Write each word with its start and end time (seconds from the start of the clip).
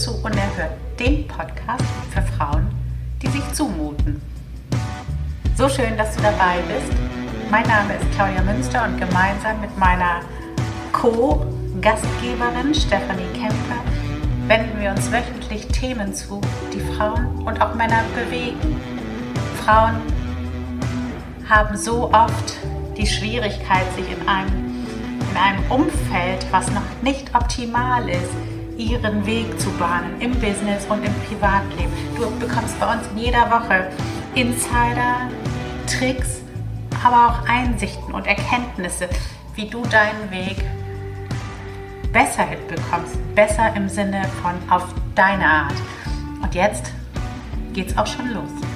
Hallo 0.00 0.12
und 0.12 0.18
zu 0.18 0.24
Unerhört, 0.24 0.72
dem 0.98 1.26
Podcast 1.26 1.84
für 2.10 2.22
Frauen, 2.22 2.68
die 3.22 3.28
sich 3.28 3.52
zumuten. 3.52 4.22
So 5.56 5.68
schön, 5.68 5.96
dass 5.96 6.16
du 6.16 6.22
dabei 6.22 6.58
bist. 6.68 6.92
Mein 7.50 7.66
Name 7.66 7.94
ist 7.94 8.10
Claudia 8.14 8.42
Münster 8.42 8.84
und 8.84 8.98
gemeinsam 8.98 9.60
mit 9.60 9.76
meiner 9.78 10.20
Co-Gastgeberin 10.92 12.74
Stefanie 12.74 13.26
Kemper 13.34 13.82
wenden 14.46 14.80
wir 14.80 14.90
uns 14.90 15.10
wöchentlich 15.12 15.66
Themen 15.68 16.14
zu, 16.14 16.40
die 16.72 16.80
Frauen 16.80 17.42
und 17.44 17.60
auch 17.60 17.74
Männer 17.74 18.02
bewegen. 18.14 18.80
Frauen 19.64 20.00
haben 21.48 21.76
so 21.76 22.12
oft 22.12 22.56
die 22.96 23.06
Schwierigkeit, 23.06 23.84
sich 23.96 24.06
in 24.10 24.28
einem 24.28 24.70
in 25.30 25.36
einem 25.36 25.70
Umfeld, 25.70 26.46
was 26.50 26.70
noch 26.72 27.02
nicht 27.02 27.34
optimal 27.34 28.08
ist, 28.08 28.49
ihren 28.80 29.26
Weg 29.26 29.60
zu 29.60 29.70
bahnen 29.72 30.20
im 30.20 30.32
Business 30.32 30.86
und 30.88 31.04
im 31.04 31.12
Privatleben. 31.28 31.92
Du 32.16 32.30
bekommst 32.38 32.78
bei 32.80 32.92
uns 32.92 33.06
in 33.12 33.18
jeder 33.18 33.50
Woche 33.50 33.90
Insider, 34.34 35.28
Tricks, 35.86 36.40
aber 37.04 37.28
auch 37.28 37.48
Einsichten 37.48 38.14
und 38.14 38.26
Erkenntnisse, 38.26 39.08
wie 39.54 39.68
du 39.68 39.82
deinen 39.82 40.30
Weg 40.30 40.64
besser 42.12 42.44
hinbekommst. 42.44 43.18
Besser 43.34 43.74
im 43.76 43.88
Sinne 43.88 44.22
von 44.42 44.54
auf 44.70 44.86
deine 45.14 45.44
Art. 45.44 45.74
Und 46.42 46.54
jetzt 46.54 46.92
geht's 47.72 47.96
auch 47.96 48.06
schon 48.06 48.30
los. 48.32 48.69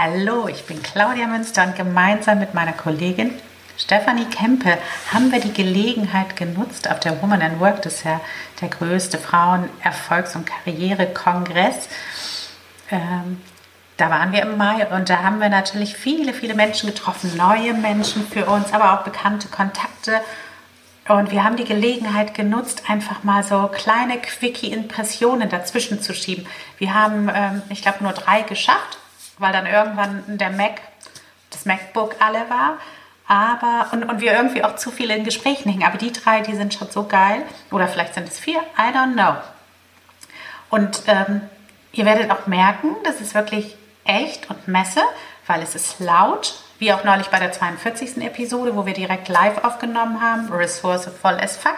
Hallo, 0.00 0.46
ich 0.46 0.64
bin 0.64 0.80
Claudia 0.80 1.26
Münster 1.26 1.64
und 1.64 1.74
gemeinsam 1.74 2.38
mit 2.38 2.54
meiner 2.54 2.72
Kollegin 2.72 3.32
Stefanie 3.76 4.26
Kempe 4.26 4.78
haben 5.12 5.32
wir 5.32 5.40
die 5.40 5.52
Gelegenheit 5.52 6.36
genutzt 6.36 6.88
auf 6.88 7.00
der 7.00 7.20
Woman 7.20 7.42
and 7.42 7.58
Work, 7.58 7.82
das 7.82 7.94
ist 7.94 8.04
ja 8.04 8.20
der 8.60 8.68
größte 8.68 9.18
Frauen-Erfolgs- 9.18 10.36
und 10.36 10.46
Karrierekongress. 10.46 11.88
Ähm, 12.92 13.42
da 13.96 14.08
waren 14.08 14.30
wir 14.30 14.42
im 14.42 14.56
Mai 14.56 14.86
und 14.86 15.10
da 15.10 15.24
haben 15.24 15.40
wir 15.40 15.48
natürlich 15.48 15.96
viele, 15.96 16.32
viele 16.32 16.54
Menschen 16.54 16.88
getroffen, 16.88 17.36
neue 17.36 17.74
Menschen 17.74 18.24
für 18.24 18.46
uns, 18.46 18.72
aber 18.72 18.92
auch 18.92 19.02
bekannte 19.02 19.48
Kontakte. 19.48 20.20
Und 21.08 21.32
wir 21.32 21.42
haben 21.42 21.56
die 21.56 21.64
Gelegenheit 21.64 22.34
genutzt, 22.34 22.84
einfach 22.86 23.24
mal 23.24 23.42
so 23.42 23.66
kleine 23.66 24.18
Quickie-Impressionen 24.18 25.48
dazwischen 25.48 26.00
zu 26.00 26.14
schieben. 26.14 26.46
Wir 26.78 26.94
haben, 26.94 27.28
ähm, 27.34 27.62
ich 27.68 27.82
glaube, 27.82 28.04
nur 28.04 28.12
drei 28.12 28.42
geschafft 28.42 28.98
weil 29.38 29.52
dann 29.52 29.66
irgendwann 29.66 30.24
der 30.26 30.50
Mac, 30.50 30.80
das 31.50 31.64
MacBook 31.64 32.16
alle 32.20 32.48
war. 32.50 32.78
Aber, 33.26 33.92
und, 33.92 34.04
und 34.04 34.20
wir 34.20 34.32
irgendwie 34.32 34.64
auch 34.64 34.76
zu 34.76 34.90
viele 34.90 35.14
in 35.14 35.24
Gesprächen 35.24 35.70
hingen. 35.70 35.84
Aber 35.84 35.98
die 35.98 36.12
drei, 36.12 36.40
die 36.40 36.54
sind 36.54 36.72
schon 36.72 36.90
so 36.90 37.04
geil. 37.04 37.42
Oder 37.70 37.86
vielleicht 37.86 38.14
sind 38.14 38.28
es 38.28 38.38
vier, 38.38 38.60
I 38.78 38.94
don't 38.94 39.12
know. 39.12 39.34
Und 40.70 41.02
ähm, 41.06 41.42
ihr 41.92 42.04
werdet 42.04 42.30
auch 42.30 42.46
merken, 42.46 42.96
das 43.04 43.20
ist 43.20 43.34
wirklich 43.34 43.76
echt 44.04 44.48
und 44.48 44.66
Messe, 44.68 45.02
weil 45.46 45.62
es 45.62 45.74
ist 45.74 46.00
laut, 46.00 46.54
wie 46.78 46.92
auch 46.92 47.04
neulich 47.04 47.28
bei 47.28 47.38
der 47.38 47.52
42. 47.52 48.18
Episode, 48.18 48.76
wo 48.76 48.86
wir 48.86 48.94
direkt 48.94 49.28
live 49.28 49.62
aufgenommen 49.64 50.22
haben, 50.22 50.50
resourcevoll 50.52 51.38
as 51.40 51.56
fuck 51.56 51.76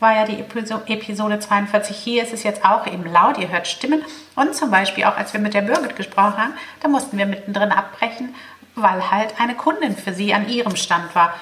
war 0.00 0.14
ja 0.14 0.24
die 0.24 0.40
Episode 0.40 1.38
42. 1.38 1.96
Hier 1.96 2.22
ist 2.22 2.32
es 2.32 2.42
jetzt 2.42 2.64
auch 2.64 2.86
eben 2.86 3.10
laut, 3.10 3.38
ihr 3.38 3.48
hört 3.48 3.66
Stimmen. 3.66 4.02
Und 4.34 4.54
zum 4.54 4.70
Beispiel 4.70 5.04
auch, 5.04 5.16
als 5.16 5.32
wir 5.32 5.40
mit 5.40 5.54
der 5.54 5.62
Birgit 5.62 5.96
gesprochen 5.96 6.36
haben, 6.36 6.54
da 6.80 6.88
mussten 6.88 7.16
wir 7.16 7.26
mittendrin 7.26 7.70
abbrechen, 7.70 8.34
weil 8.74 9.10
halt 9.10 9.40
eine 9.40 9.54
Kundin 9.54 9.96
für 9.96 10.12
sie 10.12 10.34
an 10.34 10.48
ihrem 10.48 10.76
Stand 10.76 11.14
war. 11.14 11.34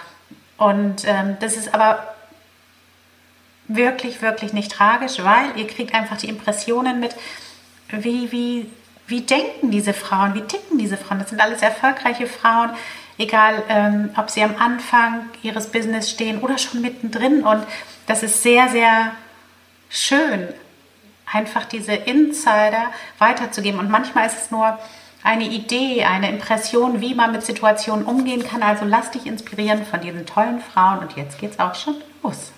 Und 0.58 1.04
ähm, 1.06 1.36
das 1.40 1.56
ist 1.56 1.74
aber 1.74 2.14
wirklich, 3.68 4.22
wirklich 4.22 4.52
nicht 4.52 4.72
tragisch, 4.72 5.18
weil 5.22 5.56
ihr 5.56 5.66
kriegt 5.66 5.94
einfach 5.94 6.16
die 6.16 6.28
Impressionen 6.28 7.00
mit, 7.00 7.16
wie, 7.88 8.30
wie, 8.32 8.70
wie 9.06 9.22
denken 9.22 9.70
diese 9.70 9.92
Frauen, 9.92 10.34
wie 10.34 10.42
ticken 10.42 10.78
diese 10.78 10.96
Frauen. 10.96 11.18
Das 11.20 11.30
sind 11.30 11.40
alles 11.40 11.62
erfolgreiche 11.62 12.26
Frauen, 12.26 12.70
egal 13.18 13.62
ähm, 13.68 14.10
ob 14.16 14.30
sie 14.30 14.42
am 14.42 14.56
Anfang 14.58 15.26
ihres 15.42 15.68
Business 15.68 16.10
stehen 16.10 16.40
oder 16.40 16.58
schon 16.58 16.80
mittendrin. 16.80 17.42
Und 17.42 17.64
das 18.06 18.22
ist 18.22 18.42
sehr, 18.42 18.68
sehr 18.68 19.12
schön, 19.88 20.48
einfach 21.30 21.64
diese 21.64 21.92
Insider 21.92 22.92
weiterzugeben. 23.18 23.80
Und 23.80 23.90
manchmal 23.90 24.26
ist 24.26 24.36
es 24.42 24.50
nur 24.50 24.78
eine 25.22 25.44
Idee, 25.44 26.04
eine 26.04 26.28
Impression, 26.28 27.00
wie 27.00 27.14
man 27.14 27.32
mit 27.32 27.42
Situationen 27.44 28.04
umgehen 28.04 28.42
kann. 28.46 28.62
Also 28.62 28.84
lass 28.84 29.10
dich 29.12 29.26
inspirieren 29.26 29.84
von 29.86 30.00
diesen 30.00 30.26
tollen 30.26 30.60
Frauen. 30.60 30.98
Und 30.98 31.16
jetzt 31.16 31.38
geht's 31.38 31.58
auch 31.58 31.74
schon 31.74 31.96
los. 32.22 32.52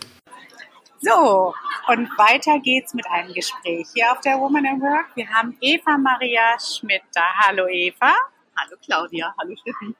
So, 1.00 1.52
und 1.88 2.08
weiter 2.16 2.58
geht's 2.60 2.94
mit 2.94 3.06
einem 3.10 3.34
Gespräch 3.34 3.86
hier 3.94 4.10
auf 4.10 4.20
der 4.20 4.40
Woman 4.40 4.64
in 4.64 4.80
Work. 4.80 5.14
Wir 5.14 5.28
haben 5.28 5.54
Eva 5.60 5.98
Maria 5.98 6.58
Schmidt 6.58 7.02
da. 7.12 7.22
Hallo 7.46 7.66
Eva. 7.68 8.14
Hallo 8.56 8.76
Claudia. 8.82 9.34
Hallo 9.38 9.54
Steffi. 9.60 9.94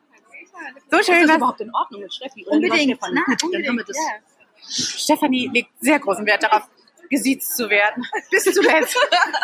So 0.91 1.03
schön, 1.03 1.17
ist 1.17 1.23
das 1.23 1.27
dass 1.29 1.37
überhaupt 1.37 1.61
in 1.61 1.75
Ordnung 1.75 2.01
mit 2.01 2.15
Steffi? 2.15 2.47
Oder 2.47 2.57
Unbedingt. 2.57 2.99
Na, 3.13 3.23
Gut, 3.27 3.43
dann 3.43 3.47
unbedingt, 3.49 3.69
haben 3.69 3.77
wir 3.77 3.85
das. 3.85 3.97
ja. 3.97 4.34
Stefanie 4.69 5.51
legt 5.53 5.71
sehr 5.81 5.99
großen 5.99 6.25
Wert 6.27 6.43
darauf, 6.43 6.69
gesiezt 7.11 7.57
zu 7.57 7.69
werden. 7.69 8.05
Bis 8.31 8.45
zuletzt. 8.55 8.97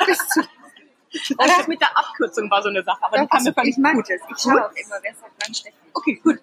Bis 0.07 0.29
zu 0.29 0.43
Das 1.37 1.59
ist 1.61 1.69
mit 1.69 1.81
der 1.81 1.97
Abkürzung 1.97 2.51
war 2.51 2.63
so 2.63 2.69
eine 2.69 2.83
Sache, 2.83 3.03
aber 3.03 3.19
die 3.19 3.27
kam 3.27 3.43
mir 3.43 3.53
völlig 3.53 3.77
ich 3.77 3.79
mag 3.79 3.95
gut. 3.95 4.07
das. 4.09 4.21
Ich 4.37 4.43
schaue 4.43 4.65
auch 4.65 4.73
immer, 4.73 4.97
wer 5.03 5.15
sagt 5.15 5.33
wann 5.45 5.55
Steffi. 5.55 5.77
Okay, 5.93 6.21
gut. 6.23 6.39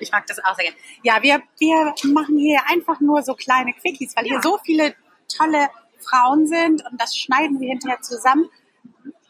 Ich 0.00 0.10
mag 0.10 0.26
das 0.26 0.44
auch 0.44 0.54
sehr 0.56 0.64
gerne. 0.66 0.78
Ja, 1.02 1.22
wir, 1.22 1.42
wir 1.58 1.94
machen 2.12 2.36
hier 2.36 2.60
einfach 2.68 3.00
nur 3.00 3.22
so 3.22 3.34
kleine 3.34 3.72
Quickies, 3.72 4.16
weil 4.16 4.24
hier 4.24 4.40
so 4.42 4.58
viele 4.64 4.94
tolle 5.28 5.68
Frauen 5.98 6.46
sind 6.46 6.84
und 6.90 7.00
das 7.00 7.16
schneiden 7.16 7.60
wir 7.60 7.68
hinterher 7.68 8.00
zusammen, 8.00 8.48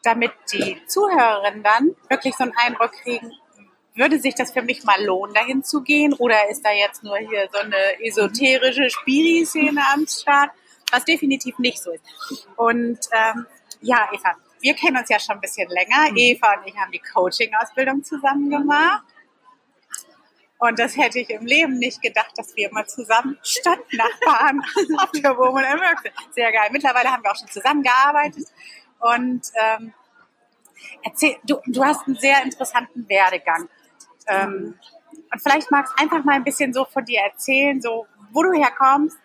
damit 0.03 0.33
die 0.53 0.81
Zuhörerinnen 0.87 1.63
dann 1.63 1.95
wirklich 2.09 2.35
so 2.35 2.45
einen 2.45 2.55
Eindruck 2.57 2.93
kriegen, 2.93 3.33
würde 3.95 4.19
sich 4.19 4.35
das 4.35 4.53
für 4.53 4.63
mich 4.63 4.85
mal 4.85 5.03
lohnen, 5.05 5.35
dahin 5.35 5.63
zu 5.63 5.83
gehen? 5.83 6.13
Oder 6.15 6.49
ist 6.49 6.65
da 6.65 6.73
jetzt 6.73 7.03
nur 7.03 7.19
hier 7.19 7.49
so 7.53 7.59
eine 7.59 8.01
esoterische 8.03 8.89
Spiri-Szene 8.91 9.81
am 9.93 10.07
Start? 10.07 10.51
Was 10.91 11.05
definitiv 11.05 11.59
nicht 11.59 11.83
so 11.83 11.91
ist. 11.91 12.05
Und 12.57 12.99
ähm, 13.13 13.47
ja, 13.81 14.09
Eva, 14.13 14.37
wir 14.61 14.75
kennen 14.75 14.97
uns 14.97 15.09
ja 15.09 15.19
schon 15.19 15.37
ein 15.37 15.41
bisschen 15.41 15.69
länger. 15.69 16.15
Eva 16.15 16.55
und 16.55 16.67
ich 16.67 16.77
haben 16.77 16.93
die 16.93 17.01
Coaching-Ausbildung 17.01 18.05
zusammen 18.05 18.51
gemacht. 18.51 19.05
Und 20.59 20.79
das 20.79 20.97
hätte 20.97 21.19
ich 21.19 21.29
im 21.31 21.45
Leben 21.45 21.79
nicht 21.79 22.01
gedacht, 22.01 22.31
dass 22.37 22.55
wir 22.55 22.73
mal 22.73 22.87
zusammen 22.87 23.37
Stadtnachbarn 23.43 24.63
auf 24.99 25.11
der 25.11 25.37
Woman 25.37 25.65
and 25.65 25.81
Work 25.81 26.03
sind. 26.03 26.15
Sehr 26.33 26.53
geil. 26.53 26.69
Mittlerweile 26.71 27.11
haben 27.11 27.25
wir 27.25 27.33
auch 27.33 27.37
schon 27.37 27.49
zusammengearbeitet. 27.49 28.47
Und 29.01 29.43
ähm, 29.61 29.93
erzähl, 31.03 31.37
du, 31.43 31.57
du 31.67 31.85
hast 31.85 32.07
einen 32.07 32.17
sehr 32.17 32.45
interessanten 32.45 33.09
Werdegang. 33.09 33.69
Ähm, 34.29 34.79
und 35.33 35.43
vielleicht 35.43 35.71
magst 35.71 35.93
du 35.97 36.03
einfach 36.03 36.25
mal 36.25 36.35
ein 36.35 36.45
bisschen 36.45 36.73
so 36.73 36.85
von 36.85 37.05
dir 37.05 37.21
erzählen, 37.21 37.81
so 37.81 38.07
wo 38.33 38.43
du 38.43 38.53
herkommst, 38.53 39.19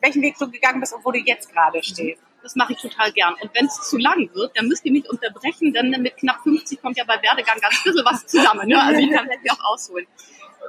welchen 0.00 0.22
Weg 0.22 0.36
du 0.38 0.50
gegangen 0.50 0.80
bist 0.80 0.92
und 0.92 1.04
wo 1.04 1.12
du 1.12 1.18
jetzt 1.18 1.52
gerade 1.52 1.82
stehst. 1.82 2.22
Das 2.42 2.56
mache 2.56 2.72
ich 2.72 2.80
total 2.80 3.12
gern. 3.12 3.34
Und 3.40 3.50
wenn 3.54 3.66
es 3.66 3.88
zu 3.88 3.98
lang 3.98 4.30
wird, 4.32 4.56
dann 4.56 4.66
müsst 4.66 4.84
ihr 4.86 4.92
mich 4.92 5.08
unterbrechen, 5.08 5.72
denn 5.72 5.90
mit 6.00 6.16
knapp 6.16 6.40
50 6.42 6.80
kommt 6.80 6.96
ja 6.96 7.04
bei 7.04 7.20
Werdegang 7.22 7.58
ganz 7.60 7.82
bisschen 7.82 8.04
was 8.04 8.26
zusammen. 8.26 8.66
Ne? 8.66 8.82
Also 8.82 9.00
ich 9.00 9.10
kann 9.10 9.28
das 9.28 9.58
auch 9.58 9.72
ausholen. 9.72 10.06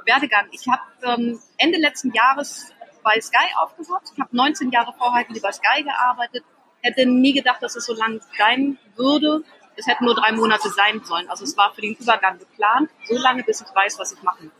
Werdegang. 0.04 0.48
Ich 0.50 0.66
habe 0.68 0.82
ähm, 1.02 1.40
Ende 1.58 1.78
letzten 1.78 2.12
Jahres 2.12 2.72
bei 3.02 3.20
Sky 3.20 3.54
aufgehört. 3.56 4.02
Ich 4.12 4.20
habe 4.20 4.36
19 4.36 4.70
Jahre 4.70 4.92
vorher 4.96 5.24
bei 5.42 5.52
Sky 5.52 5.82
gearbeitet. 5.82 6.44
Hätte 6.82 7.06
nie 7.06 7.32
gedacht, 7.32 7.62
dass 7.62 7.76
es 7.76 7.86
so 7.86 7.94
lang 7.94 8.20
sein 8.36 8.78
würde. 8.96 9.44
Es 9.76 9.86
hätten 9.86 10.04
nur 10.04 10.14
drei 10.14 10.32
Monate 10.32 10.68
sein 10.70 11.02
sollen. 11.04 11.28
Also 11.28 11.44
es 11.44 11.56
war 11.56 11.72
für 11.74 11.80
den 11.80 11.94
Übergang 11.94 12.38
geplant, 12.38 12.90
so 13.06 13.16
lange, 13.18 13.42
bis 13.42 13.60
ich 13.60 13.74
weiß, 13.74 13.98
was 13.98 14.12
ich 14.12 14.22
machen 14.22 14.50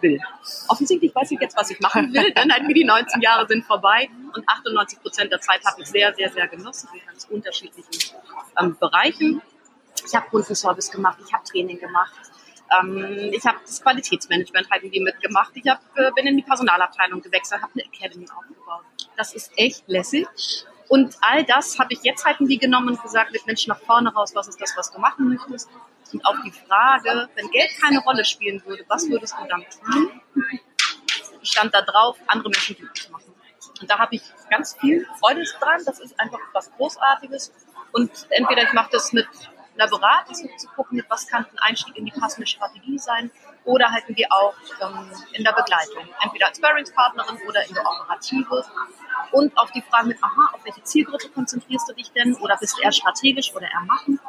will. 0.00 0.20
Offensichtlich 0.68 1.14
weiß 1.14 1.30
ich 1.32 1.40
jetzt, 1.40 1.56
was 1.56 1.70
ich 1.70 1.80
machen 1.80 2.12
will, 2.12 2.32
denn 2.32 2.52
halt 2.52 2.64
die 2.68 2.84
19 2.84 3.20
Jahre 3.20 3.46
sind 3.46 3.64
vorbei 3.64 4.08
und 4.34 4.48
98 4.48 5.00
Prozent 5.00 5.32
der 5.32 5.40
Zeit 5.40 5.64
habe 5.64 5.80
ich 5.82 5.88
sehr, 5.88 6.14
sehr, 6.14 6.30
sehr 6.30 6.48
genossen 6.48 6.88
in 6.94 7.06
ganz 7.06 7.26
unterschiedlichen 7.30 8.16
ähm, 8.60 8.76
Bereichen. 8.78 9.42
Ich 10.06 10.14
habe 10.14 10.28
Kundenservice 10.28 10.90
gemacht, 10.90 11.18
ich 11.26 11.32
habe 11.32 11.44
Training 11.44 11.78
gemacht, 11.78 12.14
ähm, 12.78 13.30
ich 13.32 13.44
habe 13.44 13.58
das 13.64 13.82
Qualitätsmanagement 13.82 14.70
halt 14.70 14.82
irgendwie 14.82 15.00
mitgemacht, 15.00 15.52
ich 15.54 15.68
hab, 15.68 15.80
äh, 15.96 16.10
bin 16.14 16.26
in 16.26 16.36
die 16.36 16.42
Personalabteilung 16.42 17.22
gewechselt, 17.22 17.62
habe 17.62 17.72
eine 17.74 17.84
Academy 17.84 18.26
aufgebaut. 18.34 18.84
Das 19.16 19.34
ist 19.34 19.52
echt 19.56 19.84
lässig. 19.88 20.26
Und 20.88 21.16
all 21.20 21.44
das 21.44 21.78
habe 21.78 21.92
ich 21.92 22.00
jetzt 22.02 22.24
halt 22.24 22.36
irgendwie 22.36 22.58
genommen 22.58 22.90
und 22.90 23.02
gesagt, 23.02 23.32
mit 23.32 23.46
Menschen 23.46 23.70
nach 23.70 23.80
vorne 23.80 24.12
raus, 24.12 24.34
was 24.34 24.48
ist 24.48 24.60
das, 24.60 24.74
was 24.76 24.92
du 24.92 25.00
machen 25.00 25.28
möchtest? 25.28 25.68
Und 26.12 26.24
auch 26.24 26.36
die 26.44 26.52
Frage, 26.52 27.28
wenn 27.34 27.50
Geld 27.50 27.70
keine 27.80 28.00
Rolle 28.00 28.24
spielen 28.24 28.62
würde, 28.64 28.84
was 28.88 29.08
würdest 29.08 29.34
du 29.38 29.46
dann 29.48 29.64
tun? 29.64 30.20
Stand 31.42 31.74
da 31.74 31.82
drauf, 31.82 32.18
andere 32.28 32.50
Menschen 32.50 32.76
glücklich 32.76 33.10
machen. 33.10 33.34
Und 33.80 33.90
da 33.90 33.98
habe 33.98 34.16
ich 34.16 34.22
ganz 34.50 34.76
viel 34.80 35.06
Freude 35.18 35.42
dran. 35.60 35.82
Das 35.84 35.98
ist 36.00 36.18
einfach 36.18 36.38
was 36.52 36.70
Großartiges. 36.72 37.52
Und 37.92 38.10
entweder 38.30 38.62
ich 38.62 38.72
mache 38.72 38.90
das 38.92 39.12
mit 39.12 39.26
einer 39.78 39.88
Beratung, 39.88 40.50
zu 40.58 40.68
gucken, 40.68 41.02
was 41.08 41.26
kann 41.26 41.44
ein 41.44 41.58
Einstieg 41.58 41.96
in 41.96 42.04
die 42.04 42.12
passende 42.12 42.46
Strategie 42.46 42.98
sein, 42.98 43.30
oder 43.64 43.90
halten 43.90 44.16
wir 44.16 44.26
auch 44.30 44.54
ähm, 44.80 45.10
in 45.32 45.44
der 45.44 45.52
Begleitung, 45.52 46.08
entweder 46.22 46.46
als 46.46 46.58
Sparringspartnerin 46.58 47.38
oder 47.46 47.66
in 47.66 47.74
der 47.74 47.84
Operative. 47.84 48.64
Und 49.32 49.56
auf 49.58 49.72
die 49.72 49.82
Frage 49.82 50.08
mit, 50.08 50.22
aha, 50.22 50.50
auf 50.52 50.64
welche 50.64 50.82
Zielgruppe 50.84 51.28
konzentrierst 51.30 51.88
du 51.88 51.94
dich 51.94 52.12
denn? 52.12 52.36
Oder 52.36 52.56
bist 52.58 52.78
du 52.78 52.82
eher 52.82 52.92
strategisch 52.92 53.52
oder 53.54 53.66
eher 53.66 53.80
machen? 53.80 54.20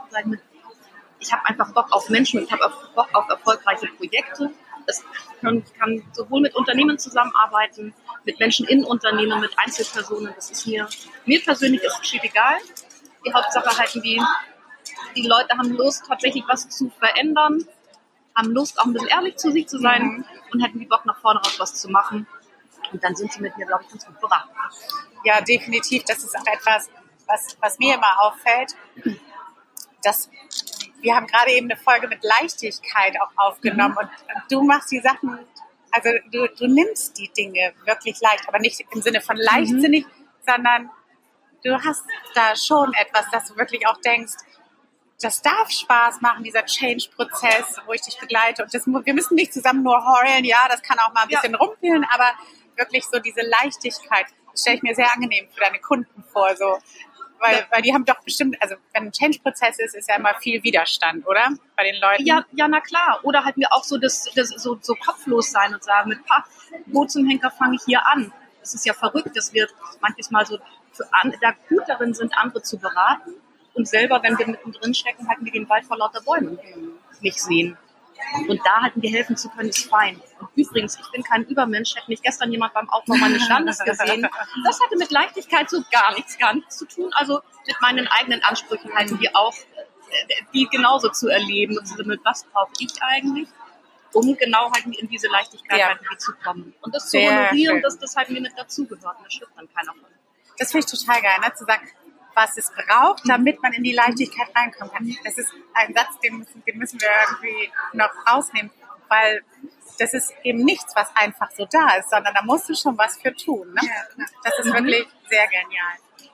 Ich 1.20 1.32
habe 1.32 1.46
einfach 1.46 1.72
Bock 1.72 1.92
auf 1.92 2.10
Menschen 2.10 2.40
und 2.40 2.46
ich 2.46 2.52
habe 2.52 2.74
Bock 2.96 3.10
auf 3.14 3.30
erfolgreiche 3.30 3.88
Projekte. 3.88 4.52
Das 4.88 5.04
kann, 5.42 5.64
kann 5.78 6.02
sowohl 6.14 6.42
mit 6.42 6.56
Unternehmen 6.56 6.98
zusammenarbeiten, 6.98 7.94
mit 8.24 8.40
Menschen 8.40 8.66
in 8.68 8.84
Unternehmen, 8.84 9.40
mit 9.40 9.52
Einzelpersonen. 9.58 10.34
Das 10.36 10.50
ist 10.50 10.66
mir, 10.66 10.88
mir 11.26 11.44
persönlich 11.44 11.84
ist 11.84 12.00
es 12.02 12.14
egal. 12.24 12.58
Die 13.26 13.34
Hauptsache 13.34 13.78
halten 13.78 14.02
die, 14.02 14.22
die 15.18 15.28
Leute 15.28 15.58
haben 15.58 15.72
Lust, 15.72 16.06
tatsächlich 16.08 16.44
was 16.48 16.70
zu 16.70 16.90
verändern, 16.90 17.68
haben 18.36 18.52
Lust, 18.52 18.80
auch 18.80 18.86
ein 18.86 18.94
bisschen 18.94 19.10
ehrlich 19.10 19.38
zu 19.38 19.52
sich 19.52 19.68
zu 19.68 19.80
sein 19.80 20.04
mhm. 20.04 20.26
und 20.54 20.64
hätten 20.64 20.80
die 20.80 20.86
Bock, 20.86 21.06
nach 21.06 21.20
vorne 21.20 21.40
raus 21.40 21.56
was 21.60 21.74
zu 21.74 21.90
machen. 21.90 22.28
Und 22.92 23.04
dann 23.04 23.16
sind 23.16 23.34
sie 23.34 23.42
mit 23.42 23.58
mir, 23.58 23.66
glaube 23.66 23.84
ich, 23.84 23.90
ganz 23.90 24.06
gut 24.06 24.20
beraten. 24.22 24.50
Ja, 25.24 25.42
definitiv. 25.42 26.04
Das 26.04 26.20
ist 26.20 26.38
auch 26.38 26.46
etwas, 26.46 26.90
was, 27.26 27.58
was 27.60 27.80
mir 27.80 27.96
immer 27.96 28.22
auffällt. 28.22 28.76
Dass 30.04 30.30
wir 31.02 31.16
haben 31.16 31.28
gerade 31.28 31.52
eben 31.52 31.70
eine 31.70 31.80
Folge 31.80 32.08
mit 32.08 32.24
Leichtigkeit 32.24 33.16
auch 33.22 33.32
aufgenommen 33.36 33.94
mhm. 33.94 33.98
und 33.98 34.52
du 34.52 34.64
machst 34.64 34.92
die 34.92 35.00
Sachen, 35.00 35.40
also 35.92 36.10
du, 36.32 36.48
du 36.48 36.68
nimmst 36.68 37.18
die 37.18 37.30
Dinge 37.30 37.74
wirklich 37.86 38.20
leicht, 38.22 38.48
aber 38.48 38.60
nicht 38.60 38.84
im 38.92 39.02
Sinne 39.02 39.22
von 39.22 39.36
leichtsinnig, 39.36 40.06
mhm. 40.06 40.12
sondern 40.46 40.90
du 41.64 41.84
hast 41.84 42.06
da 42.34 42.56
schon 42.56 42.94
etwas, 42.94 43.30
dass 43.32 43.48
du 43.48 43.58
wirklich 43.58 43.86
auch 43.88 44.00
denkst, 44.02 44.34
das 45.22 45.42
darf 45.42 45.72
Spaß 45.72 46.22
machen, 46.22 46.44
dieser 46.44 46.66
Change-Prozess, 46.66 47.78
wo 47.86 47.94
ich 47.94 48.02
dich 48.02 48.20
begleite. 48.20 48.64
Und 48.64 48.74
das, 48.74 48.86
wir 48.86 49.14
müssen 49.14 49.36
nicht 49.36 49.54
zusammen 49.54 49.84
nur 49.84 49.98
heulen, 50.06 50.44
ja, 50.46 50.68
das 50.70 50.82
kann 50.82 51.00
auch 51.00 51.14
mal 51.14 51.24
ein 51.24 51.28
bisschen 51.28 51.54
ja. 51.54 51.58
rumpeln, 51.58 52.06
aber 52.14 52.32
wirklich 52.76 53.06
so 53.06 53.20
diese 53.20 53.42
Leichtigkeit 53.42 54.28
stelle 54.56 54.78
ich 54.78 54.84
mir 54.84 54.96
sehr 54.96 55.12
angenehm 55.12 55.48
für 55.52 55.62
deine 55.62 55.80
Kunden 55.80 56.24
vor. 56.32 56.56
So. 56.56 56.78
Weil, 57.40 57.56
ja. 57.56 57.66
weil 57.72 57.82
die 57.82 57.94
haben 57.94 58.06
doch 58.06 58.22
bestimmt, 58.24 58.58
also 58.62 58.76
wenn 58.94 59.06
ein 59.06 59.12
Change-Prozess 59.12 59.80
ist, 59.80 59.96
ist 59.96 60.08
ja 60.08 60.16
immer 60.16 60.36
viel 60.36 60.62
Widerstand, 60.64 61.26
oder? 61.26 61.50
Bei 61.76 61.84
den 61.84 62.00
Leuten. 62.00 62.26
Ja, 62.26 62.46
ja, 62.52 62.68
na 62.68 62.80
klar. 62.80 63.20
Oder 63.24 63.44
halt 63.44 63.58
mir 63.58 63.72
auch 63.72 63.84
so 63.84 63.98
das, 63.98 64.26
das 64.36 64.50
so, 64.50 64.78
so 64.82 64.94
kopflos 64.96 65.52
sein 65.52 65.74
und 65.74 65.84
sagen, 65.84 66.10
mit 66.10 66.24
Pah, 66.26 66.46
wo 66.86 67.06
zum 67.06 67.28
Henker 67.28 67.50
fange 67.50 67.76
ich 67.76 67.82
hier 67.86 68.06
an? 68.06 68.32
Das 68.60 68.76
ist 68.76 68.86
ja 68.86 68.94
verrückt, 68.94 69.36
dass 69.36 69.54
wir 69.54 69.68
manches 70.02 70.30
Mal 70.30 70.46
so 70.46 70.60
für 70.92 71.08
an, 71.12 71.34
da 71.42 71.54
gut 71.70 71.84
darin 71.88 72.14
sind, 72.14 72.38
andere 72.38 72.62
zu 72.62 72.78
beraten 72.78 73.34
und 73.78 73.88
selber, 73.88 74.22
wenn 74.24 74.38
wir 74.38 74.48
mittendrin 74.48 74.94
stecken, 74.94 75.28
halten 75.28 75.46
wir 75.46 75.52
den 75.52 75.70
Wald 75.70 75.86
vor 75.86 75.98
lauter 75.98 76.22
Bäumen 76.22 76.60
nicht 77.22 77.40
sehen. 77.40 77.78
Und 78.48 78.60
da 78.66 78.82
hatten 78.82 79.02
wir 79.02 79.12
helfen 79.12 79.38
zu 79.38 79.48
können, 79.50 79.70
ist 79.70 79.90
fein. 79.90 80.20
Und 80.40 80.50
übrigens, 80.56 80.98
ich 81.00 81.12
bin 81.12 81.24
kein 81.24 81.44
Übermensch, 81.46 81.96
hätte 81.96 82.10
mich 82.10 82.22
gestern 82.22 82.52
jemand 82.52 82.74
beim 82.74 82.90
Aufbau 82.90 83.16
meines 83.16 83.44
Standes 83.44 83.80
gesehen. 83.80 84.28
Das 84.66 84.80
hatte 84.82 84.98
mit 84.98 85.12
Leichtigkeit 85.12 85.70
so 85.70 85.82
gar 85.92 86.14
nichts, 86.16 86.38
gar 86.38 86.54
nichts 86.54 86.78
zu 86.78 86.86
tun. 86.86 87.12
Also 87.14 87.42
mit 87.66 87.76
meinen 87.80 88.08
eigenen 88.08 88.44
Ansprüchen 88.44 88.94
halten 88.94 89.20
wir 89.20 89.36
auch, 89.36 89.54
äh, 89.54 90.44
die 90.54 90.68
genauso 90.70 91.10
zu 91.10 91.28
erleben. 91.30 91.78
Also 91.80 92.04
mit 92.04 92.20
was 92.26 92.44
brauche 92.46 92.72
ich 92.80 92.92
eigentlich? 93.02 93.48
um 94.14 94.36
genau 94.38 94.72
halt 94.72 94.86
in 94.86 95.08
diese 95.10 95.28
Leichtigkeit 95.28 95.80
ja. 95.80 95.88
halt 95.90 96.22
zu 96.22 96.32
kommen. 96.44 96.74
Und 96.82 96.96
das 96.96 97.10
zu 97.10 97.20
honorieren, 97.20 97.82
dass 97.82 98.00
das 98.00 98.16
halt 98.16 98.30
mir 98.30 98.42
mit 98.42 98.54
dazugehört. 98.58 99.18
Und 99.18 99.26
das 99.26 99.34
stimmt 99.34 99.52
dann 99.56 99.68
keiner 99.74 99.92
von. 99.94 100.06
Das 100.58 100.72
finde 100.72 100.88
ich 100.88 101.00
total 101.00 101.22
geil, 101.22 101.38
ne? 101.42 101.54
zu 101.54 101.66
sagen, 101.66 101.88
was 102.38 102.56
es 102.56 102.72
braucht, 102.72 103.24
damit 103.28 103.62
man 103.64 103.74
in 103.74 103.84
die 103.84 103.94
Leichtigkeit 103.94 104.48
reinkommen 104.56 104.94
kann. 104.94 105.18
Das 105.24 105.38
ist 105.40 105.52
ein 105.74 105.94
Satz, 105.94 106.20
den 106.20 106.38
müssen, 106.38 106.64
den 106.66 106.78
müssen 106.78 107.02
wir 107.02 107.10
irgendwie 107.32 107.72
noch 107.94 108.12
rausnehmen, 108.32 108.72
weil 109.10 109.44
das 109.98 110.14
ist 110.14 110.32
eben 110.44 110.64
nichts, 110.64 110.96
was 110.96 111.10
einfach 111.16 111.50
so 111.52 111.66
da 111.66 111.96
ist, 111.96 112.12
sondern 112.12 112.36
da 112.36 112.44
musst 112.44 112.70
du 112.70 112.76
schon 112.76 112.96
was 112.96 113.18
für 113.20 113.34
tun. 113.34 113.74
Ne? 113.74 113.82
Das 114.44 114.60
ist 114.60 114.72
wirklich 114.72 115.08
sehr 115.28 115.48
genial. 115.48 116.32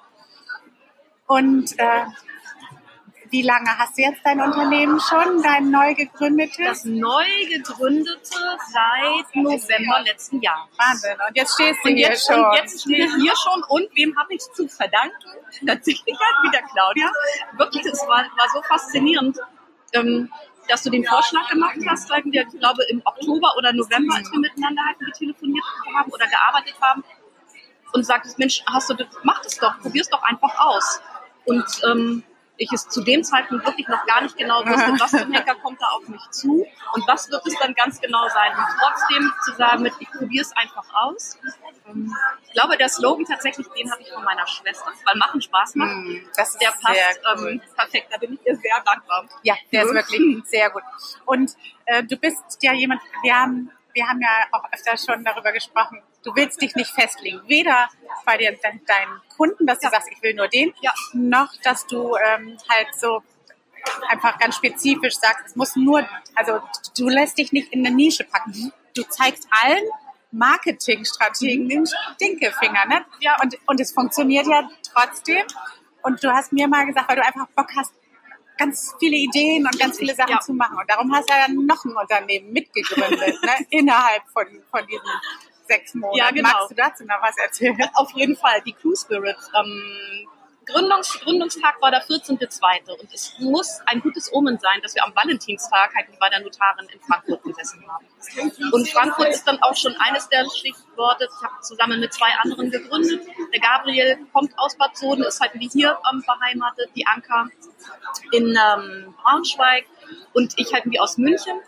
Und 1.25 1.79
äh, 1.79 2.05
wie 3.33 3.41
lange 3.41 3.75
hast 3.79 3.97
du 3.97 4.03
jetzt 4.03 4.21
dein 4.23 4.39
Unternehmen 4.39 4.99
schon, 4.99 5.41
dein 5.41 5.71
neu 5.71 5.95
gegründetes? 5.95 6.55
Das 6.55 6.85
neu 6.85 7.25
gegründete 7.49 8.37
seit 8.71 9.35
November 9.35 10.01
letzten 10.05 10.39
Jahres. 10.39 10.69
Wahnsinn. 10.77 11.17
Und 11.27 11.35
jetzt 11.35 11.55
stehst 11.55 11.79
du 11.83 11.89
und 11.89 11.95
hier 11.95 12.09
jetzt, 12.09 12.27
schon. 12.27 12.45
Und 12.45 12.55
jetzt 12.57 12.81
stehe 12.81 13.05
ich 13.05 13.13
hier 13.15 13.33
schon. 13.35 13.63
Und 13.69 13.89
wem 13.95 14.15
habe 14.19 14.35
ich 14.35 14.39
es 14.39 14.51
zu 14.53 14.67
verdanken? 14.67 15.15
Tatsächlich 15.65 16.15
halt 16.15 16.53
wieder 16.53 16.61
Claudia. 16.61 17.11
Wirklich, 17.57 17.83
es 17.85 18.01
war, 18.01 18.23
war 18.37 18.49
so 18.53 18.61
faszinierend. 18.61 19.39
Ähm, 19.93 20.31
dass 20.69 20.83
du 20.83 20.91
den 20.91 21.03
Vorschlag 21.03 21.49
gemacht 21.49 21.77
hast, 21.87 22.07
sagen 22.07 22.31
wir, 22.31 22.43
ich 22.43 22.59
glaube 22.59 22.83
im 22.89 23.01
Oktober 23.03 23.55
oder 23.57 23.73
November, 23.73 24.15
als 24.15 24.31
wir 24.31 24.39
miteinander 24.39 24.83
hatten, 24.83 25.11
telefoniert 25.17 25.65
haben 25.95 26.11
oder 26.11 26.27
gearbeitet 26.27 26.75
haben 26.79 27.03
und 27.93 28.05
sagtest, 28.05 28.37
Mensch, 28.37 28.63
hast 28.67 28.91
du 28.91 28.95
mach 29.23 29.41
das 29.41 29.57
doch, 29.57 29.79
probier's 29.79 30.07
doch 30.07 30.21
einfach 30.21 30.57
aus. 30.59 31.01
Und 31.45 31.65
ähm, 31.91 32.23
ich 32.57 32.71
es 32.71 32.87
zu 32.87 33.01
dem 33.01 33.23
Zeitpunkt 33.23 33.65
wirklich 33.65 33.87
noch 33.87 34.05
gar 34.05 34.21
nicht 34.21 34.37
genau 34.37 34.65
wusste, 34.65 34.93
was 34.99 35.11
für 35.11 35.21
ein 35.21 35.35
Hacker 35.35 35.55
kommt 35.55 35.81
da 35.81 35.87
auf 35.87 36.07
mich 36.07 36.21
zu 36.31 36.65
und 36.93 37.07
was 37.07 37.29
wird 37.31 37.45
es 37.47 37.57
dann 37.59 37.73
ganz 37.73 37.99
genau 37.99 38.27
sein. 38.29 38.51
Und 38.57 38.65
trotzdem 38.79 39.31
zu 39.45 39.55
sagen, 39.55 39.83
mit, 39.83 39.93
ich 39.99 40.09
probiere 40.11 40.43
es 40.43 40.55
einfach 40.55 40.85
aus. 40.93 41.37
Ähm, 41.87 42.13
ich 42.45 42.53
glaube, 42.53 42.77
der 42.77 42.89
Slogan 42.89 43.25
tatsächlich, 43.25 43.67
den 43.69 43.91
habe 43.91 44.01
ich 44.01 44.11
von 44.11 44.23
meiner 44.23 44.45
Schwester, 44.47 44.91
weil 45.05 45.15
Machen 45.17 45.41
Spaß 45.41 45.75
macht. 45.75 45.95
Mm, 45.95 46.17
das 46.35 46.57
der 46.57 46.71
passt 46.71 47.19
cool. 47.37 47.49
ähm, 47.49 47.61
perfekt, 47.75 48.07
da 48.11 48.17
bin 48.17 48.33
ich 48.33 48.39
ihr 48.45 48.55
sehr 48.55 48.83
dankbar. 48.85 49.25
Ja, 49.43 49.55
der 49.71 49.83
ist 49.85 49.93
wirklich 49.93 50.43
sehr 50.45 50.69
gut. 50.69 50.83
Und 51.25 51.51
äh, 51.85 52.03
du 52.03 52.17
bist 52.17 52.57
ja 52.61 52.73
jemand, 52.73 53.01
wir 53.23 53.35
haben 53.35 53.71
wir 53.93 54.07
haben 54.07 54.21
ja 54.21 54.27
auch 54.51 54.63
öfter 54.71 54.97
schon 54.97 55.23
darüber 55.23 55.51
gesprochen, 55.51 56.01
du 56.23 56.35
willst 56.35 56.61
dich 56.61 56.75
nicht 56.75 56.91
festlegen. 56.91 57.41
Weder 57.47 57.89
bei 58.25 58.37
dir, 58.37 58.51
de 58.51 58.59
deinen 58.61 59.21
Kunden, 59.35 59.65
dass 59.65 59.79
du 59.79 59.85
ja. 59.85 59.91
sagst, 59.91 60.09
ich 60.11 60.21
will 60.21 60.33
nur 60.33 60.47
den, 60.47 60.73
ja. 60.81 60.93
noch 61.13 61.51
dass 61.63 61.85
du 61.87 62.15
ähm, 62.15 62.57
halt 62.69 62.87
so 62.95 63.21
einfach 64.07 64.39
ganz 64.39 64.55
spezifisch 64.55 65.15
sagst, 65.15 65.47
es 65.47 65.55
muss 65.55 65.75
nur, 65.75 66.07
also 66.35 66.59
du 66.97 67.09
lässt 67.09 67.37
dich 67.37 67.51
nicht 67.51 67.73
in 67.73 67.85
eine 67.85 67.95
Nische 67.95 68.23
packen. 68.23 68.71
Du 68.95 69.03
zeigst 69.03 69.47
allen 69.51 69.83
Marketingstrategen 70.31 71.69
den 71.69 71.85
Stinkefinger, 71.85 72.85
ne? 72.85 73.05
Ja. 73.19 73.37
Und, 73.41 73.57
und 73.67 73.79
es 73.79 73.91
funktioniert 73.91 74.47
ja 74.47 74.69
trotzdem. 74.93 75.43
Und 76.01 76.23
du 76.23 76.31
hast 76.31 76.51
mir 76.51 76.67
mal 76.67 76.85
gesagt, 76.85 77.07
weil 77.07 77.17
du 77.17 77.25
einfach 77.25 77.47
Bock 77.55 77.69
hast, 77.77 77.93
ganz 78.57 78.93
viele 78.99 79.15
Ideen 79.15 79.65
und 79.65 79.79
ganz 79.79 79.97
viele 79.97 80.13
Sachen 80.15 80.33
ja. 80.33 80.39
zu 80.39 80.53
machen. 80.53 80.77
Und 80.77 80.89
darum 80.89 81.13
hast 81.13 81.29
du 81.29 81.33
ja 81.33 81.47
dann 81.47 81.65
noch 81.65 81.83
ein 81.85 81.95
Unternehmen 81.95 82.51
mitgegründet, 82.51 83.41
ne? 83.41 83.51
innerhalb 83.69 84.23
von, 84.31 84.45
von 84.69 84.85
diesen 84.87 85.09
sechs 85.67 85.93
Monaten. 85.93 86.17
Ja, 86.17 86.31
genau. 86.31 86.49
Magst 86.49 86.71
du 86.71 86.75
dazu 86.75 87.05
noch 87.05 87.21
was 87.21 87.37
erzählen? 87.37 87.77
Auf 87.95 88.11
jeden 88.11 88.35
Fall, 88.35 88.61
die 88.65 88.73
Crew 88.73 88.95
Spirit. 88.95 89.37
Ähm, 89.57 90.27
Gründungs 90.65 91.19
Gründungstag 91.19 91.81
war 91.81 91.91
der 91.91 92.03
14.2. 92.03 92.99
und 92.99 93.13
es 93.13 93.37
muss 93.39 93.81
ein 93.85 93.99
gutes 93.99 94.31
Omen 94.31 94.57
sein, 94.59 94.79
dass 94.81 94.95
wir 94.95 95.03
am 95.03 95.13
Valentinstag 95.15 95.93
halt 95.95 96.07
bei 96.19 96.29
der 96.29 96.39
Notarin 96.39 96.87
in 96.93 96.99
Frankfurt 97.01 97.43
gesessen 97.43 97.83
haben. 97.87 98.05
Und 98.71 98.87
Frankfurt 98.89 99.29
ist 99.29 99.45
dann 99.45 99.61
auch 99.61 99.75
schon 99.75 99.95
eines 99.99 100.29
der 100.29 100.45
Stichworte. 100.49 101.27
Ich 101.29 101.43
habe 101.43 101.61
zusammen 101.61 101.99
mit 101.99 102.13
zwei 102.13 102.29
anderen 102.41 102.71
gegründet. 102.71 103.27
Der 103.53 103.59
Gabriel 103.59 104.17
kommt 104.31 104.57
aus 104.57 104.77
Bad 104.77 104.95
Soden, 104.95 105.23
ist 105.23 105.41
halt 105.41 105.51
wie 105.55 105.69
hier 105.69 105.97
ähm, 106.11 106.23
beheimatet, 106.25 106.89
die 106.95 107.05
Anka 107.07 107.47
in 108.31 108.47
ähm, 108.47 109.13
Braunschweig 109.21 109.85
und 110.33 110.53
ich 110.57 110.73
halt 110.73 110.85
wie 110.85 110.99
aus 110.99 111.17
München. 111.17 111.59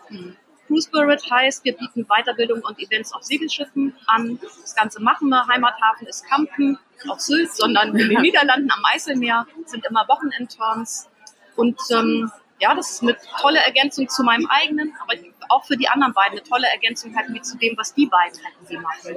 Crew 0.66 0.80
Spirit 0.80 1.22
heißt, 1.30 1.64
wir 1.64 1.76
bieten 1.76 2.06
Weiterbildung 2.06 2.60
und 2.62 2.78
Events 2.78 3.12
auf 3.12 3.22
Segelschiffen 3.22 3.94
an. 4.06 4.38
Das 4.62 4.74
Ganze 4.74 5.00
machen 5.02 5.28
wir. 5.28 5.46
Heimathafen 5.46 6.06
ist 6.06 6.26
Kampen 6.26 6.78
auf 7.08 7.20
Sylt, 7.20 7.52
sondern 7.52 7.96
in 7.96 8.08
den 8.08 8.20
Niederlanden 8.22 8.70
am 8.70 8.84
Eiselmeer 8.84 9.46
sind 9.66 9.84
immer 9.86 10.06
Wochenendturns. 10.08 11.08
Und 11.56 11.78
ähm, 11.90 12.30
ja, 12.58 12.74
das 12.74 12.90
ist 12.90 13.02
eine 13.02 13.16
tolle 13.40 13.58
Ergänzung 13.60 14.08
zu 14.08 14.22
meinem 14.22 14.46
eigenen, 14.46 14.94
aber 15.00 15.14
auch 15.48 15.64
für 15.64 15.76
die 15.76 15.88
anderen 15.88 16.12
beiden 16.12 16.38
eine 16.38 16.42
tolle 16.42 16.66
Ergänzung 16.68 17.14
halt 17.16 17.32
wie 17.32 17.42
zu 17.42 17.56
dem, 17.58 17.76
was 17.76 17.94
die 17.94 18.06
beiden 18.06 18.38
hätten 18.42 18.66
sie 18.66 18.78
machen. 18.78 19.16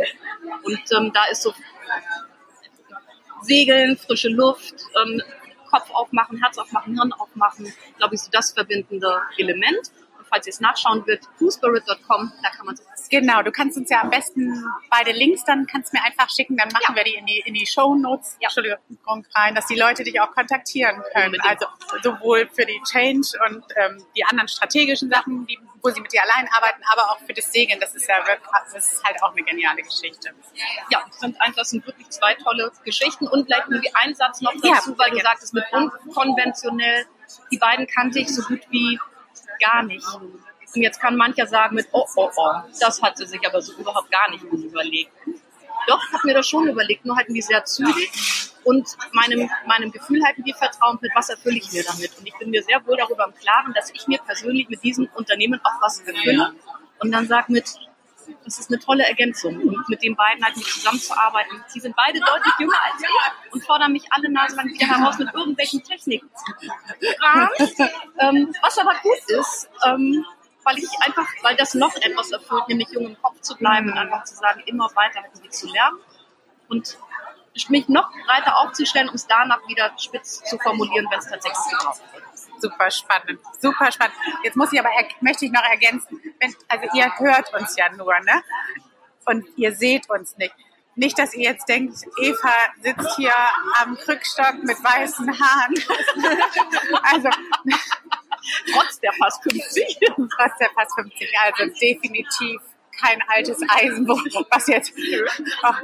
Und 0.63 0.81
ähm, 0.97 1.11
da 1.13 1.25
ist 1.31 1.43
so 1.43 1.53
Segeln, 3.41 3.97
frische 3.97 4.29
Luft, 4.29 4.75
ähm, 5.01 5.21
Kopf 5.69 5.89
aufmachen, 5.91 6.37
Herz 6.39 6.57
aufmachen, 6.57 6.95
Hirn 6.95 7.13
aufmachen, 7.13 7.71
glaube 7.97 8.15
ich, 8.15 8.21
so 8.21 8.29
das 8.31 8.51
verbindende 8.51 9.21
Element 9.37 9.91
falls 10.29 10.47
ihr 10.47 10.51
es 10.51 10.59
nachschauen 10.59 11.05
wollt, 11.07 11.21
twospirit.com, 11.37 12.31
da 12.43 12.49
kann 12.49 12.65
man 12.65 12.75
so 12.75 12.83
Genau, 13.09 13.41
du 13.41 13.51
kannst 13.51 13.75
uns 13.77 13.89
ja 13.89 14.01
am 14.01 14.11
besten 14.11 14.63
beide 14.91 15.11
Links 15.11 15.43
dann 15.43 15.65
kannst 15.65 15.93
mir 15.93 16.03
einfach 16.03 16.29
schicken, 16.29 16.55
dann 16.57 16.69
machen 16.69 16.83
Ja. 16.89 16.95
wir 16.95 17.03
die 17.03 17.15
in 17.15 17.25
die 17.25 17.39
in 17.45 17.53
die 17.55 17.65
Show 17.65 17.95
Notes, 17.95 18.37
Ja. 18.39 18.47
Entschuldigung 18.49 19.25
rein, 19.33 19.55
dass 19.55 19.65
die 19.65 19.75
Leute 19.75 20.03
dich 20.03 20.21
auch 20.21 20.31
kontaktieren 20.31 21.01
können. 21.13 21.33
Unbedingt. 21.33 21.45
Also 21.49 21.65
sowohl 22.03 22.47
für 22.53 22.65
die 22.65 22.79
Change 22.89 23.27
und 23.47 23.63
ähm, 23.75 24.03
die 24.15 24.23
anderen 24.25 24.47
strategischen 24.47 25.09
Sachen, 25.09 25.47
die, 25.47 25.57
wo 25.81 25.89
sie 25.89 26.01
mit 26.01 26.13
dir 26.13 26.21
allein 26.21 26.47
arbeiten, 26.51 26.81
aber 26.93 27.09
auch 27.11 27.19
für 27.25 27.33
das 27.33 27.51
Segeln. 27.51 27.79
Das 27.79 27.95
ist 27.95 28.07
ja 28.07 28.15
wirklich, 28.27 28.47
das 28.73 28.93
ist 28.93 29.03
halt 29.03 29.21
auch 29.23 29.31
eine 29.31 29.43
geniale 29.43 29.81
Geschichte. 29.81 30.29
ja, 30.91 31.03
sind 31.11 31.39
einfach 31.41 31.57
das 31.59 31.71
sind 31.71 31.85
wirklich 31.87 32.09
zwei 32.09 32.35
tolle 32.35 32.71
Geschichten 32.85 33.27
und 33.27 33.45
vielleicht 33.45 33.67
irgendwie 33.69 33.91
ein 33.95 34.13
Satz 34.13 34.41
noch 34.41 34.53
Ja, 34.63 34.75
dazu, 34.75 34.95
weil 34.99 35.09
du 35.11 35.19
sagtest, 35.19 35.53
mit 35.53 35.63
unkonventionell, 35.71 37.05
die 37.51 37.57
beiden 37.57 37.87
kannte 37.87 38.19
ich 38.19 38.33
so 38.33 38.41
gut 38.43 38.61
wie 38.69 38.99
gar 39.59 39.83
nicht. 39.83 40.05
Und 40.15 40.81
jetzt 40.81 40.99
kann 40.99 41.15
mancher 41.15 41.47
sagen 41.47 41.75
mit, 41.75 41.87
oh, 41.91 42.05
oh, 42.15 42.29
oh, 42.35 42.51
das 42.79 43.01
hat 43.01 43.17
sie 43.17 43.25
sich 43.25 43.41
aber 43.45 43.61
so 43.61 43.73
überhaupt 43.73 44.11
gar 44.11 44.29
nicht 44.29 44.43
überlegt. 44.43 45.11
Doch, 45.87 45.99
ich 46.07 46.13
habe 46.13 46.27
mir 46.27 46.33
das 46.35 46.47
schon 46.47 46.67
überlegt, 46.67 47.05
nur 47.05 47.17
halten 47.17 47.33
die 47.33 47.41
sehr 47.41 47.63
zügig 47.65 48.11
und 48.63 48.87
meinem, 49.13 49.49
meinem 49.65 49.91
Gefühl 49.91 50.23
halten 50.23 50.43
die 50.43 50.53
Vertrauen 50.53 50.99
mit, 51.01 51.11
was 51.15 51.29
erfülle 51.29 51.57
ich 51.57 51.71
mir 51.71 51.83
damit. 51.83 52.11
Und 52.17 52.27
ich 52.27 52.35
bin 52.37 52.51
mir 52.51 52.61
sehr 52.61 52.85
wohl 52.85 52.97
darüber 52.97 53.25
im 53.25 53.33
Klaren, 53.33 53.73
dass 53.73 53.91
ich 53.91 54.07
mir 54.07 54.19
persönlich 54.19 54.69
mit 54.69 54.83
diesem 54.83 55.09
Unternehmen 55.15 55.59
auch 55.63 55.81
was 55.81 55.99
erfülle. 56.01 56.53
Und 56.99 57.11
dann 57.11 57.27
sag 57.27 57.49
mit, 57.49 57.65
das 58.43 58.59
ist 58.59 58.71
eine 58.71 58.79
tolle 58.79 59.05
Ergänzung. 59.05 59.55
Und 59.55 59.89
mit 59.89 60.01
den 60.03 60.15
beiden 60.15 60.43
halt 60.43 60.55
zusammenzuarbeiten. 60.55 61.63
Die 61.73 61.79
sind 61.79 61.95
beide 61.95 62.19
deutlich 62.19 62.53
jünger 62.59 62.77
als 62.83 63.01
ich 63.01 63.53
und 63.53 63.63
fordern 63.65 63.91
mich 63.91 64.05
alle 64.11 64.29
Nase 64.31 64.55
lang 64.55 64.67
wieder 64.67 64.87
heraus 64.87 65.17
mit 65.17 65.33
irgendwelchen 65.33 65.83
Techniken. 65.83 66.29
ähm, 68.19 68.53
was 68.61 68.77
aber 68.77 68.93
gut 69.01 69.19
ist, 69.27 69.69
ähm, 69.85 70.25
weil 70.63 70.77
ich 70.77 70.89
einfach, 71.01 71.27
weil 71.41 71.55
das 71.55 71.73
noch 71.73 71.95
etwas 71.95 72.31
erfüllt, 72.31 72.67
nämlich 72.67 72.89
jung 72.91 73.07
im 73.07 73.21
Kopf 73.21 73.41
zu 73.41 73.55
bleiben 73.55 73.91
und 73.91 73.97
einfach 73.97 74.23
zu 74.23 74.35
sagen, 74.35 74.61
immer 74.65 74.89
weiter 74.95 75.21
irgendwie 75.25 75.49
zu 75.49 75.67
lernen 75.67 75.99
und 76.67 76.97
mich 77.69 77.89
noch 77.89 78.09
breiter 78.25 78.57
aufzustellen, 78.59 79.09
um 79.09 79.15
es 79.15 79.27
danach 79.27 79.59
wieder 79.67 79.91
spitz 79.97 80.41
zu 80.43 80.57
formulieren, 80.59 81.07
wenn 81.09 81.19
es 81.19 81.27
tatsächlich 81.27 81.59
gebraucht 81.71 82.01
wird. 82.13 82.23
Super 82.59 82.91
spannend, 82.91 83.39
super 83.59 83.91
spannend. 83.91 84.15
Jetzt 84.43 84.55
muss 84.57 84.71
ich 84.73 84.79
aber 84.79 84.89
er- 84.89 85.07
möchte 85.21 85.45
ich 85.45 85.51
noch 85.51 85.63
ergänzen, 85.63 86.19
wenn, 86.39 86.55
also 86.67 86.87
ihr 86.97 87.11
hört 87.17 87.53
uns 87.53 87.75
ja 87.75 87.89
nur, 87.95 88.13
ne? 88.21 88.43
Und 89.25 89.45
ihr 89.57 89.73
seht 89.75 90.09
uns 90.09 90.37
nicht. 90.37 90.53
Nicht, 90.95 91.17
dass 91.17 91.33
ihr 91.33 91.51
jetzt 91.51 91.69
denkt, 91.69 91.95
Eva 92.21 92.53
sitzt 92.81 93.15
hier 93.15 93.33
am 93.79 93.95
Krückstock 93.95 94.55
mit 94.63 94.83
weißen 94.83 95.27
Haaren. 95.39 95.73
also 97.03 97.29
Trotz 98.73 98.99
der 98.99 99.13
fast 99.13 99.41
50. 99.43 99.97
trotz 100.35 100.57
der 100.59 100.69
fast 100.71 100.95
50, 100.95 101.29
also 101.43 101.65
definitiv 101.79 102.61
kein 102.99 103.21
altes 103.27 103.61
Eisenbuch, 103.69 104.21
was 104.51 104.67
jetzt 104.67 104.93
ach, 105.61 105.81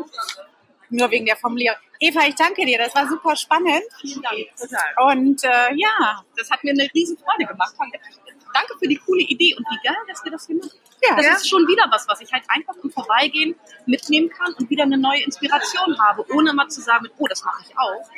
nur 0.90 1.10
wegen 1.12 1.26
der 1.26 1.36
Formulierung. 1.36 1.78
Eva, 2.00 2.22
ich 2.28 2.36
danke 2.36 2.66
dir, 2.66 2.78
das 2.78 2.94
war 2.94 3.08
super 3.08 3.36
spannend. 3.36 3.84
Vielen 4.02 4.22
Dank. 4.22 5.14
Und 5.14 5.44
äh, 5.44 5.74
ja, 5.76 6.24
Das 6.38 6.50
hat 6.52 6.64
mir 6.64 6.72
eine 6.72 6.90
riesen 6.94 7.18
Freude 7.18 7.46
gemacht. 7.46 7.74
Danke 8.56 8.74
für 8.80 8.88
die 8.88 8.96
coole 8.98 9.22
Idee 9.22 9.54
und 9.58 9.66
wie 9.70 9.88
geil, 9.88 9.98
dass 10.08 10.24
wir 10.24 10.32
das 10.32 10.48
hier 10.48 10.56
machen. 10.56 10.72
Ja. 11.04 11.16
das 11.18 11.26
Ja. 11.26 11.34
ist 11.34 11.50
schon 11.50 11.68
wieder 11.68 11.84
was, 11.92 12.08
was 12.08 12.22
ich 12.22 12.32
halt 12.32 12.44
einfach 12.48 12.74
im 12.82 12.90
Vorbeigehen 12.90 13.54
mitnehmen 13.86 14.30
kann 14.30 14.54
und 14.54 14.70
wieder 14.70 14.84
eine 14.84 14.98
neue 14.98 15.22
Inspiration 15.24 16.00
habe, 16.00 16.26
ohne 16.34 16.54
mal 16.54 16.68
zu 16.70 16.80
sagen, 16.82 17.08
oh, 17.18 17.28
das 17.28 17.44
mache 17.44 17.64
ich 17.68 17.78
auch. 17.78 18.10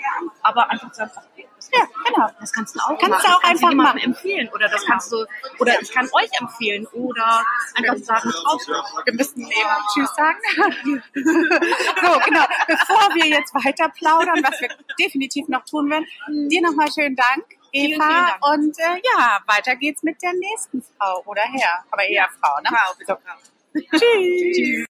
Aber 0.43 0.69
einfach 0.69 0.91
zu 0.91 0.97
sagen, 0.99 1.11
das, 1.55 1.69
ja, 1.73 1.81
genau. 2.05 2.29
das 2.39 2.53
kannst 2.53 2.75
du 2.75 2.79
auch 2.79 2.89
Kannst 2.99 3.09
machen. 3.09 3.21
du 3.25 3.27
auch 3.29 3.41
kannst 3.41 3.45
einfach 3.45 3.69
jemandem 3.71 3.77
machen. 3.95 3.99
empfehlen 4.13 4.49
oder 4.53 4.69
das 4.69 4.85
kannst 4.85 5.11
du 5.11 5.25
oder 5.59 5.81
ich 5.81 5.91
kann 5.91 6.07
euch 6.13 6.29
empfehlen 6.39 6.85
oder 6.93 7.43
einfach 7.75 7.97
sagen, 7.97 8.29
raus. 8.29 8.67
Wir 9.05 9.13
müssen 9.13 9.41
eben 9.41 9.69
Tschüss 9.93 10.09
sagen. 10.15 10.37
so, 11.15 12.19
genau. 12.25 12.45
Bevor 12.67 13.15
wir 13.15 13.25
jetzt 13.25 13.53
weiter 13.55 13.89
plaudern, 13.89 14.43
was 14.43 14.61
wir 14.61 14.69
definitiv 14.99 15.47
noch 15.47 15.65
tun 15.65 15.89
werden, 15.89 16.05
dir 16.49 16.61
nochmal 16.61 16.87
schönen 16.93 17.15
Dank, 17.15 17.45
Eva. 17.77 17.87
Vielen, 17.87 17.99
vielen. 18.01 18.53
Und 18.53 18.79
äh, 18.79 19.01
ja, 19.03 19.39
weiter 19.45 19.75
geht's 19.75 20.03
mit 20.03 20.21
der 20.21 20.33
nächsten 20.33 20.81
Frau 20.81 21.23
oder 21.25 21.43
Herr. 21.43 21.83
Aber 21.91 22.03
eher 22.03 22.27
Frau, 22.39 22.59
ne? 22.61 22.69
Frau, 22.69 22.93
so. 23.05 23.17
Tschüss. 23.97 24.87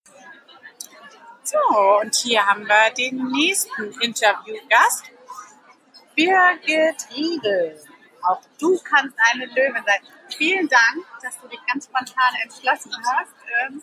So, 1.44 2.00
und 2.02 2.14
hier 2.16 2.46
haben 2.46 2.66
wir 2.66 2.94
den 2.98 3.32
nächsten 3.32 3.92
Interviewgast. 4.02 5.06
Birgit 6.16 7.08
Riegel. 7.16 7.80
Auch 8.24 8.42
du 8.60 8.78
kannst 8.84 9.16
eine 9.32 9.46
Löwin 9.46 9.84
sein. 9.86 10.02
Vielen 10.36 10.68
Dank, 10.68 11.06
dass 11.22 11.40
du 11.40 11.48
dich 11.48 11.60
ganz 11.72 11.86
spontan 11.86 12.34
entschlossen 12.44 12.92
hast, 13.06 13.34
ähm, 13.62 13.82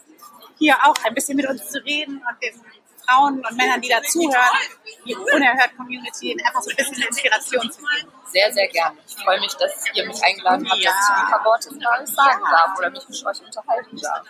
hier 0.59 0.77
auch 0.85 0.95
ein 1.05 1.15
bisschen 1.15 1.37
mit 1.37 1.49
uns 1.49 1.71
zu 1.71 1.83
reden 1.85 2.17
und 2.17 2.43
den 2.43 2.61
Frauen 3.07 3.45
und 3.45 3.57
Männern, 3.57 3.81
die 3.81 3.89
dazuhören, 3.89 4.59
die 5.07 5.15
unerhört 5.15 5.77
Community, 5.77 6.37
einfach 6.45 6.63
so 6.63 6.71
ein 6.71 6.77
bisschen 6.77 7.03
Inspiration 7.03 7.71
zu 7.71 7.81
geben. 7.81 8.13
Sehr, 8.27 8.53
sehr 8.53 8.69
gerne. 8.69 8.97
Ich 9.07 9.17
freue 9.23 9.41
mich, 9.41 9.55
dass 9.55 9.85
ihr 9.95 10.07
mich 10.07 10.23
eingeladen 10.25 10.69
habt, 10.69 10.81
Ja. 10.81 10.91
dass 10.91 11.09
ich 11.11 11.17
ein 11.25 11.31
paar 11.31 11.45
Worte 11.45 11.69
alles 11.91 12.13
sagen 12.13 12.43
darf 12.51 12.79
oder 12.79 12.91
mich 12.91 13.09
mit 13.09 13.27
euch 13.27 13.43
unterhalten 13.43 13.97
darf. 14.01 14.27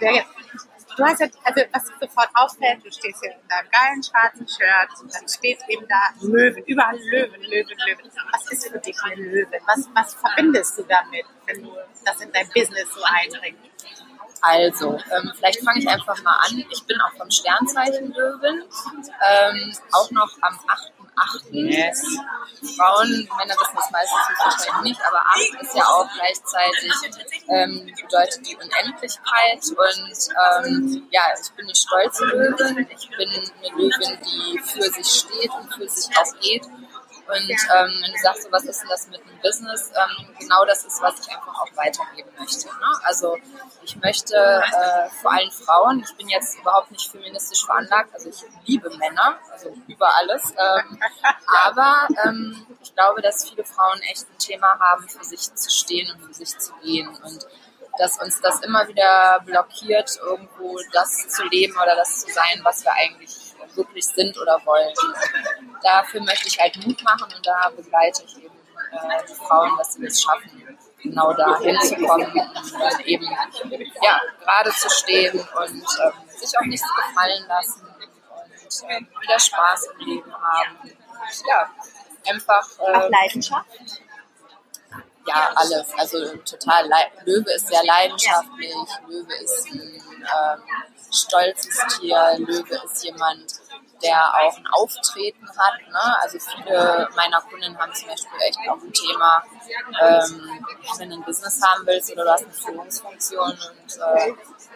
Birgit, 0.00 0.24
du 0.96 1.04
hast 1.04 1.20
jetzt, 1.20 1.38
also 1.44 1.62
was 1.72 1.84
sofort 2.00 2.28
auffällt, 2.34 2.84
du 2.84 2.90
stehst 2.90 3.20
hier 3.20 3.32
in 3.32 3.48
deinem 3.48 3.68
geilen 3.70 4.02
schwarzen 4.02 4.48
Shirt 4.48 5.00
und 5.00 5.14
dann 5.14 5.28
steht 5.28 5.58
eben 5.68 5.86
da 5.86 6.00
Löwen, 6.20 6.64
überall 6.64 6.96
Löwen, 6.98 7.40
Löwen, 7.42 7.78
Löwen. 7.86 8.10
Was 8.32 8.50
ist 8.50 8.68
für 8.68 8.78
dich 8.78 8.96
ein 9.04 9.18
Löwen? 9.18 9.60
Was, 9.66 9.88
was 9.94 10.14
verbindest 10.14 10.78
du 10.78 10.82
damit, 10.84 11.26
wenn 11.46 11.62
du 11.62 11.76
das 12.04 12.20
in 12.20 12.32
dein 12.32 12.48
Business 12.48 12.88
so 12.92 13.02
einbringst? 13.04 13.69
Also, 14.42 14.98
ähm, 15.10 15.32
vielleicht 15.36 15.62
fange 15.64 15.80
ich 15.80 15.88
einfach 15.88 16.22
mal 16.22 16.36
an. 16.46 16.64
Ich 16.70 16.84
bin 16.84 16.98
auch 17.00 17.12
vom 17.16 17.30
Sternzeichen 17.30 18.12
Löwen, 18.12 18.64
ähm, 19.28 19.76
auch 19.92 20.10
noch 20.10 20.30
am 20.40 20.58
8.8. 20.66 21.52
Yes. 21.52 22.02
Frauen, 22.76 23.28
Männer 23.36 23.54
wissen 23.60 23.76
das 23.76 23.90
meistens 23.90 24.38
wahrscheinlich 24.38 24.92
nicht, 24.92 25.00
aber 25.06 25.20
8 25.26 25.62
ist 25.62 25.76
ja 25.76 25.84
auch 25.84 26.08
gleichzeitig, 26.14 26.92
ähm, 27.48 27.92
bedeutet 28.00 28.46
die 28.46 28.56
Unendlichkeit 28.56 29.62
und 29.62 30.66
ähm, 30.66 31.08
ja, 31.10 31.22
ich 31.40 31.52
bin 31.52 31.66
eine 31.66 31.74
stolze 31.74 32.24
Löwin, 32.24 32.86
ich 32.90 33.10
bin 33.10 33.28
eine 33.28 33.76
Löwin, 33.76 34.18
die 34.24 34.58
für 34.58 34.90
sich 34.90 35.06
steht 35.06 35.50
und 35.50 35.72
für 35.74 35.88
sich 35.88 36.16
auch 36.16 36.40
geht. 36.40 36.62
Und 37.30 37.48
ähm, 37.48 38.02
wenn 38.02 38.12
du 38.12 38.18
sagst, 38.22 38.42
so, 38.42 38.52
was 38.52 38.64
ist 38.64 38.82
denn 38.82 38.88
das 38.88 39.06
mit 39.06 39.20
dem 39.20 39.38
Business, 39.40 39.92
ähm, 39.94 40.34
genau 40.38 40.64
das 40.64 40.84
ist, 40.84 41.00
was 41.00 41.20
ich 41.20 41.32
einfach 41.32 41.60
auch 41.60 41.76
weitergeben 41.76 42.30
möchte. 42.38 42.66
Ne? 42.66 43.00
Also 43.04 43.36
ich 43.82 43.96
möchte 43.96 44.34
äh, 44.34 45.08
vor 45.22 45.32
allem 45.32 45.50
Frauen, 45.50 46.00
ich 46.00 46.16
bin 46.16 46.28
jetzt 46.28 46.58
überhaupt 46.58 46.90
nicht 46.90 47.10
feministisch 47.10 47.64
veranlagt, 47.64 48.12
also 48.14 48.30
ich 48.30 48.42
liebe 48.66 48.90
Männer, 48.96 49.38
also 49.52 49.72
über 49.86 50.12
alles, 50.16 50.42
ähm, 50.50 51.00
aber 51.64 52.08
ähm, 52.24 52.66
ich 52.82 52.94
glaube, 52.94 53.22
dass 53.22 53.48
viele 53.48 53.64
Frauen 53.64 54.00
echt 54.10 54.28
ein 54.28 54.38
Thema 54.38 54.78
haben, 54.80 55.08
für 55.08 55.24
sich 55.24 55.54
zu 55.54 55.70
stehen 55.70 56.10
und 56.12 56.20
für 56.26 56.34
sich 56.34 56.58
zu 56.58 56.72
gehen 56.82 57.08
und 57.08 57.46
dass 57.98 58.18
uns 58.18 58.40
das 58.40 58.60
immer 58.60 58.86
wieder 58.88 59.40
blockiert, 59.44 60.18
irgendwo 60.22 60.78
das 60.92 61.28
zu 61.28 61.44
leben 61.48 61.74
oder 61.74 61.96
das 61.96 62.20
zu 62.20 62.32
sein, 62.32 62.60
was 62.62 62.84
wir 62.84 62.92
eigentlich 62.92 63.54
wirklich 63.74 64.06
sind 64.06 64.38
oder 64.38 64.60
wollen. 64.64 64.94
Dafür 65.82 66.22
möchte 66.22 66.48
ich 66.48 66.58
halt 66.58 66.76
Mut 66.84 67.02
machen 67.04 67.32
und 67.34 67.46
da 67.46 67.70
begleite 67.74 68.24
ich 68.24 68.38
eben 68.38 68.54
äh, 68.92 69.26
die 69.28 69.34
Frauen, 69.34 69.76
dass 69.78 69.94
sie 69.94 70.06
es 70.06 70.22
schaffen, 70.22 70.78
genau 71.02 71.32
da 71.32 71.58
hinzukommen 71.58 72.32
und 72.32 73.06
eben 73.06 73.24
ja, 74.02 74.20
gerade 74.42 74.70
zu 74.70 74.90
stehen 74.90 75.38
und 75.38 75.70
ähm, 75.72 76.12
sich 76.28 76.58
auch 76.58 76.64
nichts 76.64 76.86
gefallen 76.94 77.44
lassen 77.48 77.86
und 77.86 78.90
ähm, 78.90 79.08
wieder 79.20 79.38
Spaß 79.38 79.88
im 79.98 80.06
Leben 80.06 80.34
haben. 80.34 80.92
Ja, 81.48 81.70
einfach 82.28 82.68
ähm, 82.86 83.10
Leidenschaft. 83.10 83.66
Ja, 85.26 85.50
alles. 85.54 85.86
Also 85.96 86.36
total. 86.38 86.88
Löwe 87.24 87.52
ist 87.52 87.68
sehr 87.68 87.84
leidenschaftlich. 87.84 88.74
Löwe 89.06 89.34
ist 89.34 89.66
ein 89.70 90.02
ähm, 90.20 90.62
stolzes 91.12 91.80
Tier. 91.96 92.36
Löwe 92.38 92.80
ist 92.84 93.04
jemand, 93.04 93.60
der 94.02 94.34
auch 94.34 94.56
ein 94.56 94.66
Auftreten 94.72 95.46
hat. 95.48 95.80
Ne? 95.88 96.16
Also 96.22 96.38
viele 96.38 97.08
meiner 97.14 97.40
Kunden 97.42 97.78
haben 97.78 97.92
zum 97.94 98.08
Beispiel 98.08 98.40
echt 98.40 98.58
auch 98.68 98.82
ein 98.82 98.92
Thema, 98.92 99.42
ähm, 100.00 100.66
wenn 100.98 101.10
du 101.10 101.16
ein 101.16 101.24
Business 101.24 101.60
haben 101.62 101.86
willst 101.86 102.10
oder 102.12 102.24
du 102.24 102.30
hast 102.30 102.44
eine 102.44 102.52
Führungsfunktion 102.52 103.50
und 103.50 103.98
äh, 103.98 104.32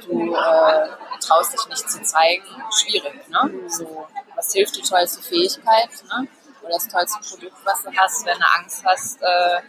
du 0.07 0.35
äh, 0.35 0.89
traust 1.21 1.53
dich 1.55 1.67
nicht 1.69 1.91
zu 1.91 2.03
zeigen, 2.03 2.45
schwierig. 2.71 3.29
Ne? 3.29 3.69
So, 3.69 4.07
was 4.35 4.53
hilft 4.53 4.77
die 4.77 4.83
tollste 4.83 5.23
Fähigkeit? 5.23 5.91
Ne? 6.09 6.29
Oder 6.63 6.75
das 6.75 6.89
tollste 6.89 7.19
Produkt, 7.29 7.57
was 7.65 7.83
du 7.83 7.91
hast, 7.97 8.27
wenn 8.27 8.39
du 8.39 8.47
Angst 8.59 8.83
hast, 8.85 9.23
äh, 9.23 9.61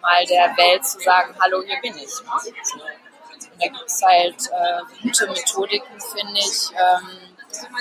mal 0.00 0.24
der 0.26 0.56
Welt 0.56 0.84
zu 0.86 1.00
sagen, 1.00 1.34
hallo, 1.40 1.62
hier 1.64 1.78
bin 1.80 1.96
ich. 1.96 2.20
Und 2.20 3.62
da 3.62 3.66
gibt 3.66 3.84
es 3.86 4.02
halt 4.02 4.48
äh, 4.52 5.02
gute 5.02 5.26
Methodiken, 5.28 6.00
finde 6.00 6.38
ich, 6.38 6.70
ähm, 6.72 7.36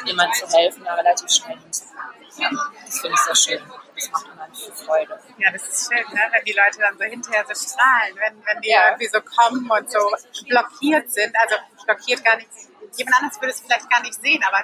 jemand 0.05 0.35
zu 0.35 0.47
helfen, 0.57 0.83
da 0.83 0.93
relativ 0.95 1.29
schnell 1.29 1.57
hinzukommen. 1.57 2.15
ja, 2.37 2.49
das 2.85 2.99
finde 2.99 3.15
ich 3.15 3.21
sehr 3.21 3.35
schön. 3.57 3.71
Das 3.95 4.11
macht 4.11 4.27
dann 4.37 4.55
viel 4.55 4.71
Freude. 4.73 5.19
Ja, 5.37 5.51
das 5.51 5.67
ist 5.67 5.91
schön, 5.91 6.05
ne? 6.13 6.21
wenn 6.31 6.43
die 6.45 6.53
Leute 6.53 6.79
dann 6.79 6.97
so 6.97 7.03
hinterher 7.03 7.45
so 7.47 7.53
strahlen, 7.53 8.15
wenn, 8.15 8.45
wenn 8.45 8.61
die 8.61 8.69
Ja. 8.69 8.87
irgendwie 8.87 9.07
so 9.07 9.19
kommen 9.21 9.69
und 9.69 9.91
so 9.91 9.99
blockiert 10.47 11.11
sind. 11.11 11.35
Also 11.37 11.55
blockiert 11.85 12.23
gar 12.23 12.37
nicht. 12.37 12.49
Jemand 12.95 13.15
anderes 13.17 13.41
würde 13.41 13.51
es 13.53 13.59
vielleicht 13.61 13.89
gar 13.89 14.01
nicht 14.01 14.13
sehen, 14.21 14.41
aber 14.47 14.63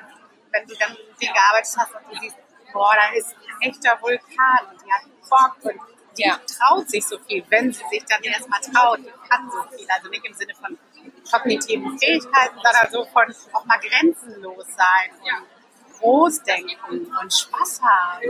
wenn 0.52 0.66
du 0.68 0.76
dann 0.76 0.92
mit 0.94 1.22
denen 1.22 1.34
gearbeitet 1.34 1.74
hast 1.78 1.94
und 1.96 2.14
du 2.16 2.20
siehst, 2.20 2.36
boah, 2.72 2.94
da 2.96 3.14
ist 3.18 3.36
ein 3.36 3.70
echter 3.70 4.02
Vulkan 4.02 4.68
und 4.72 4.82
die 4.82 4.92
hat 4.92 5.02
Bock 5.30 5.56
und 5.64 5.82
Ja. 6.18 6.40
traut 6.58 6.90
sich 6.90 7.06
so 7.06 7.18
viel, 7.20 7.44
wenn 7.50 7.72
sie 7.74 7.84
sich 7.90 8.04
dann 8.06 8.22
erstmal 8.24 8.60
traut, 8.62 9.00
die 9.00 9.12
kann 9.30 9.50
so 9.52 9.78
viel. 9.78 9.88
Also 9.90 10.10
nicht 10.10 10.26
im 10.26 10.34
Sinne 10.34 10.54
von 10.56 10.78
kognitiven 11.32 11.98
Fähigkeiten, 12.00 12.56
sondern 12.64 12.92
so 12.92 13.06
von 13.06 13.36
auch 13.54 13.66
mal 13.66 13.80
grenzenlos 13.80 14.66
sein 14.76 15.12
und 15.42 16.00
groß 16.00 16.44
denken 16.44 17.08
und 17.22 17.34
Spaß 17.34 17.82
haben. 17.82 18.24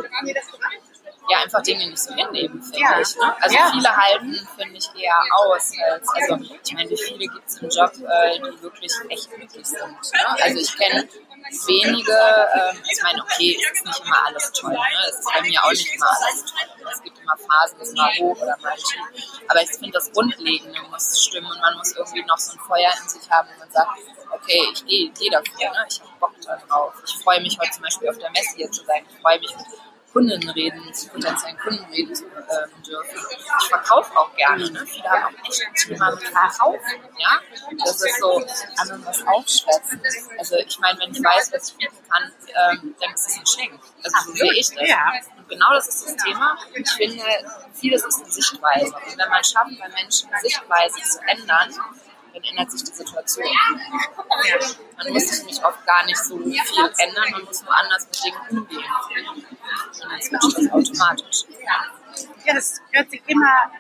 ja, 1.28 1.40
einfach 1.40 1.62
Dinge 1.64 1.88
nicht 1.90 1.98
so 1.98 2.14
hinnehmen, 2.14 2.62
finde 2.62 2.80
Ja. 2.80 3.00
ich. 3.00 3.16
Ne? 3.18 3.36
Also 3.42 3.56
Ja. 3.56 3.72
viele 3.72 3.98
halten, 3.98 4.48
finde 4.58 4.78
ich, 4.78 4.90
eher 4.96 5.18
aus. 5.34 5.72
Als, 5.92 6.08
also 6.14 6.38
ich 6.64 6.74
meine, 6.74 6.90
wie 6.90 6.98
viele 6.98 7.18
gibt 7.28 7.48
es 7.48 7.58
im 7.58 7.70
Job, 7.70 7.92
äh, 7.96 8.40
die 8.40 8.62
wirklich 8.62 8.92
echt 9.10 9.32
glücklich 9.34 9.66
sind. 9.66 9.80
Ne? 9.92 10.44
Also 10.44 10.60
ich 10.60 10.78
kenne 10.78 11.08
wenige, 11.52 12.12
ähm, 12.12 12.82
ich 12.90 13.04
meine, 13.04 13.22
okay, 13.22 13.58
es 13.60 13.78
ist 13.78 13.86
nicht 13.86 14.00
immer 14.06 14.26
alles 14.26 14.52
toll. 14.52 14.72
Ne? 14.72 14.80
Es 15.10 15.20
ist 15.20 15.34
bei 15.34 15.42
mir 15.42 15.64
auch 15.64 15.72
nicht 15.72 15.94
immer 15.94 16.08
alles 16.08 16.46
toll. 16.46 16.92
Es 16.92 17.02
gibt 17.02 17.20
immer 17.20 17.38
Phasen, 17.38 17.82
es 17.82 17.88
ist 17.90 17.98
mal 17.98 18.12
hoch 18.20 18.42
oder 18.42 18.58
mal 18.62 18.76
tief. 18.76 19.42
Aber 19.48 19.62
ich 19.62 19.70
finde, 19.70 19.92
das 19.92 20.12
Grundlegende 20.12 20.82
muss 20.90 21.24
stimmen 21.24 21.48
und 21.48 21.60
man 21.60 21.78
muss 21.78 21.96
irgendwie 21.96 22.24
noch 22.24 22.38
so 22.38 22.54
ein 22.54 22.60
Feuer 22.60 22.92
in 23.02 23.10
sich 23.10 23.30
haben, 23.30 23.50
wo 23.54 23.60
man 23.60 23.72
sagt, 23.72 23.90
okay, 24.32 24.68
ich 24.74 24.86
gehe 24.86 25.12
geh 25.12 25.30
dafür, 25.30 25.72
ne? 25.72 25.86
ich 25.90 26.00
habe 26.02 26.12
Bock 26.20 26.34
da 26.46 26.58
drauf. 26.68 26.94
Ich 27.06 27.24
freue 27.24 27.42
mich 27.42 27.58
heute 27.60 27.72
zum 27.72 27.84
Beispiel 27.84 28.10
auf 28.10 28.18
der 28.18 28.32
Messe 28.32 28.56
hier 28.56 28.72
zu 28.72 28.84
sein. 28.86 29.06
Ich 29.10 29.22
freue 29.22 29.40
mich 29.40 29.52
Kunden 30.16 30.50
reden, 30.52 30.94
zu 30.94 31.10
potenziellen 31.10 31.58
Kunden 31.58 31.84
reden 31.92 32.16
ähm, 32.16 32.84
dürfen. 32.84 33.20
Ich 33.60 33.68
verkaufe 33.68 34.18
auch 34.18 34.34
gerne. 34.38 34.72
Ne? 34.72 34.86
Viele 34.86 35.10
haben 35.10 35.36
auch 35.36 35.50
echt 35.50 35.62
ein 35.68 35.74
Thema 35.74 36.12
mit 36.12 36.24
Verkaufen. 36.24 36.80
Ja? 37.18 37.42
Das 37.84 38.02
ist 38.02 38.20
so 38.22 38.42
anderen 38.78 39.06
was 39.06 39.28
aufschwätzen. 39.28 40.02
Also 40.40 40.56
ich 40.56 40.80
meine, 40.80 41.00
wenn 41.02 41.12
ich 41.12 41.22
weiß, 41.22 41.52
was 41.52 41.70
ich 41.70 41.76
bieten 41.76 41.98
kann, 42.10 42.32
ähm, 42.48 42.96
dann 43.02 43.14
ist 43.14 43.28
es 43.28 43.36
ein 43.36 43.44
Geschenk. 43.44 43.82
Also 44.04 44.32
so 44.32 44.36
sehe 44.38 44.54
ich 44.54 44.70
das. 44.70 44.88
Ja. 44.88 45.12
Und 45.36 45.50
genau 45.50 45.74
das 45.74 45.90
ist 45.90 46.06
das 46.06 46.16
Thema. 46.24 46.58
Ich 46.74 46.92
finde, 46.92 47.26
vieles 47.74 48.06
ist 48.06 48.24
eine 48.24 48.32
Sichtweise. 48.32 48.96
Und 48.96 49.18
wenn 49.18 49.30
man 49.30 49.44
schafft, 49.44 49.78
bei 49.78 49.90
Menschen 49.90 50.30
Sichtweise 50.42 51.02
zu 51.02 51.20
ändern, 51.28 51.76
dann 52.36 52.44
ändert 52.44 52.72
sich 52.72 52.84
die 52.86 52.96
Situation. 52.96 53.48
Man 54.98 55.14
muss 55.14 55.28
sich 55.28 55.46
nicht 55.46 55.64
oft 55.64 55.86
gar 55.86 56.06
nicht 56.06 56.18
so 56.18 56.38
viel 56.38 56.92
ändern, 57.00 57.32
man 57.32 57.44
muss 57.44 57.64
nur 57.64 57.76
anders 57.76 58.08
mit 58.08 58.24
Dingen 58.24 58.60
umgehen. 58.60 59.55
Switcht 60.22 60.58
das 60.58 60.72
automatisch. 60.72 61.44
Ja, 62.46 62.54
das 62.54 62.82
hört 62.92 63.10
sich 63.10 63.22
immer 63.28 63.72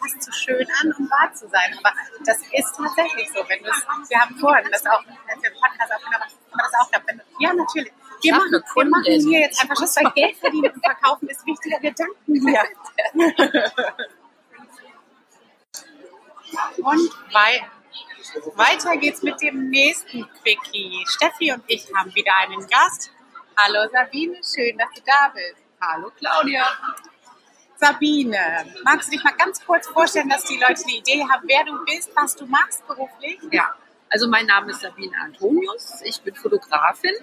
fast 0.00 0.22
zu 0.22 0.32
schön 0.32 0.66
an, 0.80 0.92
um 0.98 1.10
wahr 1.10 1.32
zu 1.34 1.48
sein. 1.48 1.76
Aber 1.78 1.92
das 2.24 2.38
ist 2.52 2.76
tatsächlich 2.76 3.28
so. 3.32 3.44
Wenn 3.48 3.64
es, 3.64 3.86
wir 4.08 4.20
haben 4.20 4.36
vorhin 4.36 4.68
das 4.70 4.86
auch, 4.86 5.02
als 5.28 5.42
wir 5.42 5.50
den 5.50 5.60
Podcast 5.60 5.92
aufgenommen 5.92 6.24
haben, 6.24 6.32
haben 6.32 6.58
wir 6.58 6.64
das 6.64 6.74
auch 6.80 6.90
gehabt. 6.90 7.06
Wenn 7.08 7.20
ja, 7.40 7.52
natürlich. 7.52 7.92
Wir 8.22 8.34
Ach, 8.34 8.38
machen, 8.38 8.64
wir 8.74 8.84
machen 8.86 9.28
hier 9.28 9.40
jetzt 9.40 9.60
einfach 9.60 9.76
Schluss, 9.76 9.96
weil 9.96 10.10
Geld 10.12 10.36
verdienen 10.36 10.72
und 10.72 10.82
verkaufen 10.82 11.28
ist 11.28 11.44
wichtiger 11.44 11.78
Gedanken 11.80 12.48
hier. 12.48 12.62
Und 16.78 17.10
wei 17.32 17.68
weiter 18.54 18.96
geht's 18.96 19.22
mit 19.22 19.40
dem 19.40 19.68
nächsten 19.70 20.26
Quickie. 20.42 21.04
Steffi 21.06 21.52
und 21.52 21.62
ich 21.66 21.86
haben 21.94 22.14
wieder 22.14 22.32
einen 22.36 22.66
Gast. 22.66 23.10
Hallo 23.58 23.88
Sabine, 23.90 24.38
schön, 24.44 24.76
dass 24.76 24.90
du 24.94 25.00
da 25.06 25.32
bist. 25.32 25.64
Hallo 25.80 26.10
Claudia. 26.18 26.62
Sabine, 27.76 28.66
magst 28.84 29.08
du 29.08 29.12
dich 29.12 29.24
mal 29.24 29.32
ganz 29.32 29.64
kurz 29.64 29.88
vorstellen, 29.88 30.28
dass 30.28 30.44
die 30.44 30.58
Leute 30.58 30.82
eine 30.84 30.96
Idee 30.98 31.24
haben, 31.26 31.48
wer 31.48 31.64
du 31.64 31.82
bist, 31.86 32.10
was 32.14 32.36
du 32.36 32.44
machst 32.44 32.86
beruflich? 32.86 33.40
Ja, 33.50 33.74
also 34.10 34.28
mein 34.28 34.44
Name 34.44 34.72
ist 34.72 34.82
Sabine 34.82 35.16
Antonius. 35.22 36.02
Ich 36.04 36.20
bin 36.20 36.34
Fotografin. 36.34 37.14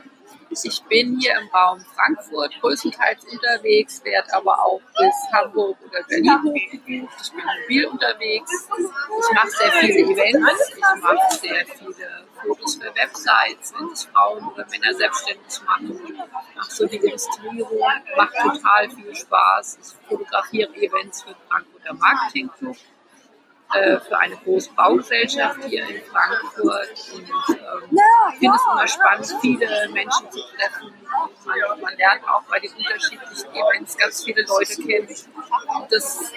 Ich 0.64 0.84
bin 0.84 1.20
hier 1.20 1.34
im 1.40 1.48
Raum 1.50 1.84
Frankfurt 1.96 2.54
größtenteils 2.62 3.26
unterwegs, 3.26 4.04
werde 4.04 4.34
aber 4.34 4.64
auch 4.64 4.82
bis 4.98 5.14
Hamburg 5.34 5.78
oder 5.86 6.04
Berlin 6.04 6.44
hochgebucht. 6.44 7.14
Ich 7.22 7.32
bin 7.32 7.44
mobil 7.62 7.86
unterwegs. 7.88 8.70
Ich 8.78 9.36
mache 9.36 9.50
sehr 9.50 9.72
viele 9.72 10.00
Events. 10.12 10.70
Ich 10.70 11.02
mache 11.02 11.38
sehr 11.42 11.66
viele 11.66 12.26
Fotos 12.42 12.76
für 12.76 12.96
Websites, 12.96 13.74
wenn 13.78 13.96
sich 13.96 14.08
Frauen 14.10 14.48
oder 14.48 14.66
Männer 14.70 14.94
selbstständig 14.94 15.62
machen. 15.66 16.18
Mache 16.56 16.72
so 16.72 16.86
die 16.86 16.98
Illustrierung, 16.98 17.82
macht 18.16 18.34
total 18.42 18.90
viel 18.90 19.16
Spaß. 19.16 19.80
Ich 19.82 20.08
fotografiere 20.08 20.76
Events 20.76 21.24
für 21.24 21.36
Frankfurter 21.48 21.94
Marketing 21.94 22.50
Club 22.58 22.78
äh, 23.74 24.00
für 24.00 24.18
eine 24.18 24.36
große 24.38 24.72
Baugesellschaft 24.74 25.64
hier 25.66 25.88
in 25.88 26.02
Frankfurt 26.04 26.90
und 27.14 27.22
ähm, 27.22 27.98
ich 28.34 28.40
finde 28.40 28.56
es 28.56 28.62
immer 28.72 28.88
spannend, 28.88 29.36
viele 29.42 29.90
Menschen 29.90 30.32
zu 30.32 30.40
treffen. 30.56 30.94
Man, 31.46 31.82
man 31.82 31.98
lernt 31.98 32.24
auch 32.28 32.44
bei 32.44 32.60
den 32.60 32.72
unterschiedlichen 32.74 33.54
Events 33.54 33.98
ganz 33.98 34.24
viele 34.24 34.44
Leute 34.44 34.76
kennen. 34.82 35.08
Und 35.08 35.92
das 35.92 36.32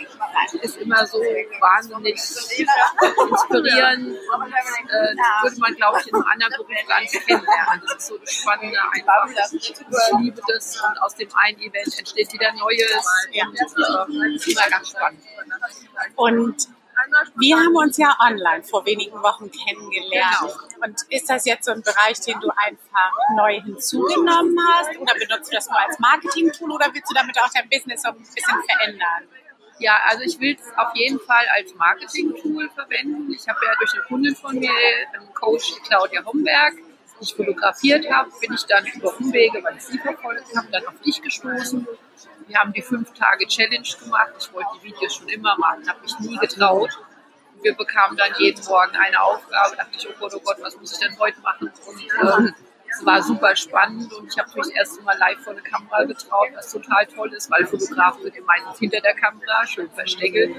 ist 0.62 0.77
immer 0.79 1.07
so 1.07 1.18
wahnsinnig 1.18 2.14
inspirierend 2.14 4.09
und 4.09 4.53
äh, 4.53 5.14
das 5.16 5.42
würde 5.42 5.61
man, 5.61 5.75
glaube 5.75 6.01
ich, 6.01 6.09
in 6.09 6.14
einem 6.14 6.25
anderen 6.27 6.53
Beruf 6.57 6.88
gar 6.88 7.01
nicht 7.01 7.12
kennenlernen. 7.27 7.83
Das 7.83 7.96
ist 7.96 8.07
so 8.09 8.18
das 8.18 8.33
Spannende 8.33 8.79
einfach. 8.92 9.29
Ich 9.53 9.75
liebe 10.18 10.42
das 10.49 10.81
und 10.83 11.03
aus 11.03 11.14
dem 11.14 11.29
einen 11.37 11.59
Event 11.61 11.99
entsteht 11.99 12.33
wieder 12.33 12.53
Neues 12.53 13.07
und 13.27 13.35
äh, 13.35 13.42
das 13.59 14.37
ist 14.37 14.49
immer 14.49 14.68
ganz 14.70 14.90
spannend. 14.90 15.22
Und 16.16 16.75
wir 17.37 17.57
haben 17.57 17.77
uns 17.77 17.97
ja 17.97 18.16
online 18.21 18.62
vor 18.62 18.85
wenigen 18.87 19.23
Wochen 19.23 19.51
kennengelernt. 19.51 20.59
Und 20.83 20.97
ist 21.11 21.29
das 21.29 21.45
jetzt 21.47 21.64
so 21.64 21.73
ein 21.73 21.83
Bereich, 21.83 22.21
den 22.21 22.38
du 22.40 22.49
einfach 22.51 23.12
neu 23.37 23.61
hinzugenommen 23.61 24.57
hast? 24.69 24.97
Oder 24.99 25.14
benutzt 25.14 25.51
du 25.51 25.57
das 25.57 25.69
nur 25.69 25.79
als 25.81 25.99
Marketing-Tool 25.99 26.71
oder 26.71 26.87
willst 26.92 27.11
du 27.11 27.14
damit 27.14 27.38
auch 27.40 27.51
dein 27.55 27.69
Business 27.69 28.03
so 28.03 28.09
ein 28.09 28.19
bisschen 28.19 28.62
verändern? 28.69 29.29
Ja, 29.79 29.99
also 30.07 30.23
ich 30.23 30.40
will 30.40 30.57
es 30.59 30.79
auf 30.79 30.95
jeden 30.95 31.21
Fall 31.21 31.45
als 31.55 31.75
Marketing-Tool 31.75 32.71
verwenden. 32.71 33.31
Ich 33.33 33.47
habe 33.47 33.59
ja 33.64 33.73
durch 33.79 33.92
eine 33.92 34.03
Kundin 34.05 34.35
von 34.35 34.59
mir, 34.59 34.71
einen 35.12 35.33
Coach 35.35 35.75
Claudia 35.87 36.25
Homberg, 36.25 36.75
die 37.21 37.25
ich 37.25 37.35
fotografiert 37.35 38.11
habe, 38.11 38.31
bin 38.40 38.55
ich 38.55 38.64
dann 38.64 38.87
über 38.87 39.14
Umwege, 39.19 39.62
weil 39.62 39.77
ich 39.77 39.85
sie 39.85 39.99
verfolgt 39.99 40.57
habe, 40.57 40.69
dann 40.71 40.87
auf 40.87 41.01
dich 41.01 41.21
gestoßen. 41.21 41.87
Wir 42.46 42.59
haben 42.59 42.72
die 42.72 42.82
fünf 42.82 43.12
Tage 43.14 43.46
Challenge 43.46 43.88
gemacht. 44.02 44.30
Ich 44.38 44.52
wollte 44.52 44.68
die 44.78 44.88
Videos 44.88 45.14
schon 45.16 45.28
immer 45.28 45.56
machen, 45.59 45.88
habe 45.88 46.00
mich 46.02 46.18
nie 46.20 46.37
getraut. 46.37 46.90
Wir 47.62 47.74
bekamen 47.74 48.16
dann 48.16 48.32
jeden 48.38 48.64
Morgen 48.64 48.94
eine 48.94 49.20
Aufgabe. 49.20 49.76
Dachte 49.76 49.90
ich, 49.96 50.09
oh 50.09 50.12
Gott, 50.20 50.32
oh 50.35 50.40
Gott, 50.44 50.56
was 50.61 50.76
muss 50.76 50.92
ich 50.92 50.98
denn 50.98 51.18
heute 51.18 51.40
machen? 51.40 51.72
Und 51.87 52.02
ähm, 52.22 52.54
es 52.88 53.04
war 53.04 53.22
super 53.22 53.54
spannend 53.56 54.12
und 54.12 54.28
ich 54.28 54.38
habe 54.38 54.48
mich 54.48 54.56
das 54.56 54.68
erste 54.68 55.02
Mal 55.02 55.18
live 55.18 55.42
vor 55.42 55.52
eine 55.52 55.62
Kamera 55.62 56.04
getraut, 56.04 56.48
was 56.54 56.70
total 56.70 57.06
toll 57.06 57.32
ist, 57.32 57.50
weil 57.50 57.66
Fotografen 57.66 58.22
sind 58.22 58.37
ja 58.37 58.42
meistens 58.42 58.78
hinter 58.78 59.00
der 59.00 59.14
Kamera, 59.14 59.66
schön 59.66 59.90
versteckelt, 59.90 60.56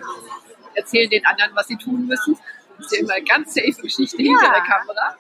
erzählen 0.76 1.10
den 1.10 1.26
anderen, 1.26 1.56
was 1.56 1.68
sie 1.68 1.78
tun 1.78 2.06
müssen. 2.06 2.38
Das 2.78 2.86
ist 2.86 2.92
ja 2.92 3.00
immer 3.00 3.14
eine 3.14 3.26
ganz 3.26 3.54
safe 3.54 3.82
Geschichte 3.82 4.18
hinter 4.18 4.52
der 4.52 4.62
Kamera. 4.62 5.18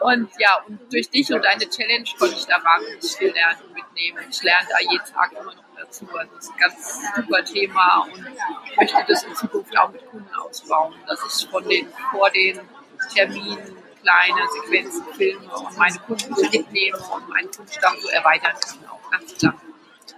Und 0.00 0.30
ja, 0.38 0.62
und 0.66 0.92
durch 0.92 1.10
dich 1.10 1.32
und 1.32 1.44
deine 1.44 1.68
Challenge 1.68 2.08
konnte 2.18 2.34
ich 2.34 2.46
da 2.46 2.62
wahnsinnig 2.62 3.16
viel 3.16 3.32
lernen 3.32 3.62
und 3.66 3.74
mitnehmen. 3.74 4.18
Ich 4.30 4.42
lerne 4.42 4.68
da 4.70 4.78
jeden 4.80 5.04
Tag 5.04 5.32
immer 5.32 5.54
noch 5.54 5.64
dazu. 5.76 6.06
Also 6.12 6.34
das 6.34 6.44
ist 6.44 6.52
ein 6.52 6.58
ganz 6.58 7.00
super 7.16 7.44
Thema 7.44 8.06
und 8.12 8.76
möchte 8.76 9.04
das 9.08 9.22
in 9.24 9.34
Zukunft 9.34 9.76
auch 9.78 9.90
mit 9.90 10.06
Kunden 10.10 10.34
ausbauen, 10.34 10.94
dass 11.06 11.20
ich 11.26 11.50
von 11.50 11.66
den, 11.68 11.88
vor 12.10 12.30
den 12.30 12.60
Terminen 13.12 13.76
kleine 14.02 14.48
Sequenzen 14.48 15.04
filme 15.14 15.52
und 15.54 15.76
meine 15.76 15.98
Kunden 15.98 16.34
mitnehme 16.34 16.98
und 16.98 17.28
meinen 17.28 17.50
Kundenstamm 17.50 17.94
so 18.00 18.08
erweitern 18.08 18.54
kann. 18.60 18.88
Auch 18.88 19.10
ganz 19.10 19.36
klar. 19.36 19.54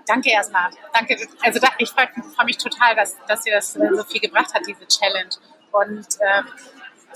Danke 0.07 0.31
erstmal. 0.31 0.71
Danke. 0.93 1.17
Also 1.43 1.61
ich 1.79 1.91
freue 1.91 2.09
freu 2.35 2.45
mich 2.45 2.59
total, 2.59 2.95
dass, 2.97 3.17
dass 3.27 3.43
dir 3.43 3.55
das 3.55 3.73
so 3.73 4.05
viel 4.05 4.21
gebracht 4.21 4.53
hat, 4.53 4.67
diese 4.67 4.87
Challenge. 4.87 5.31
Und 5.73 6.07
ähm, 6.21 6.47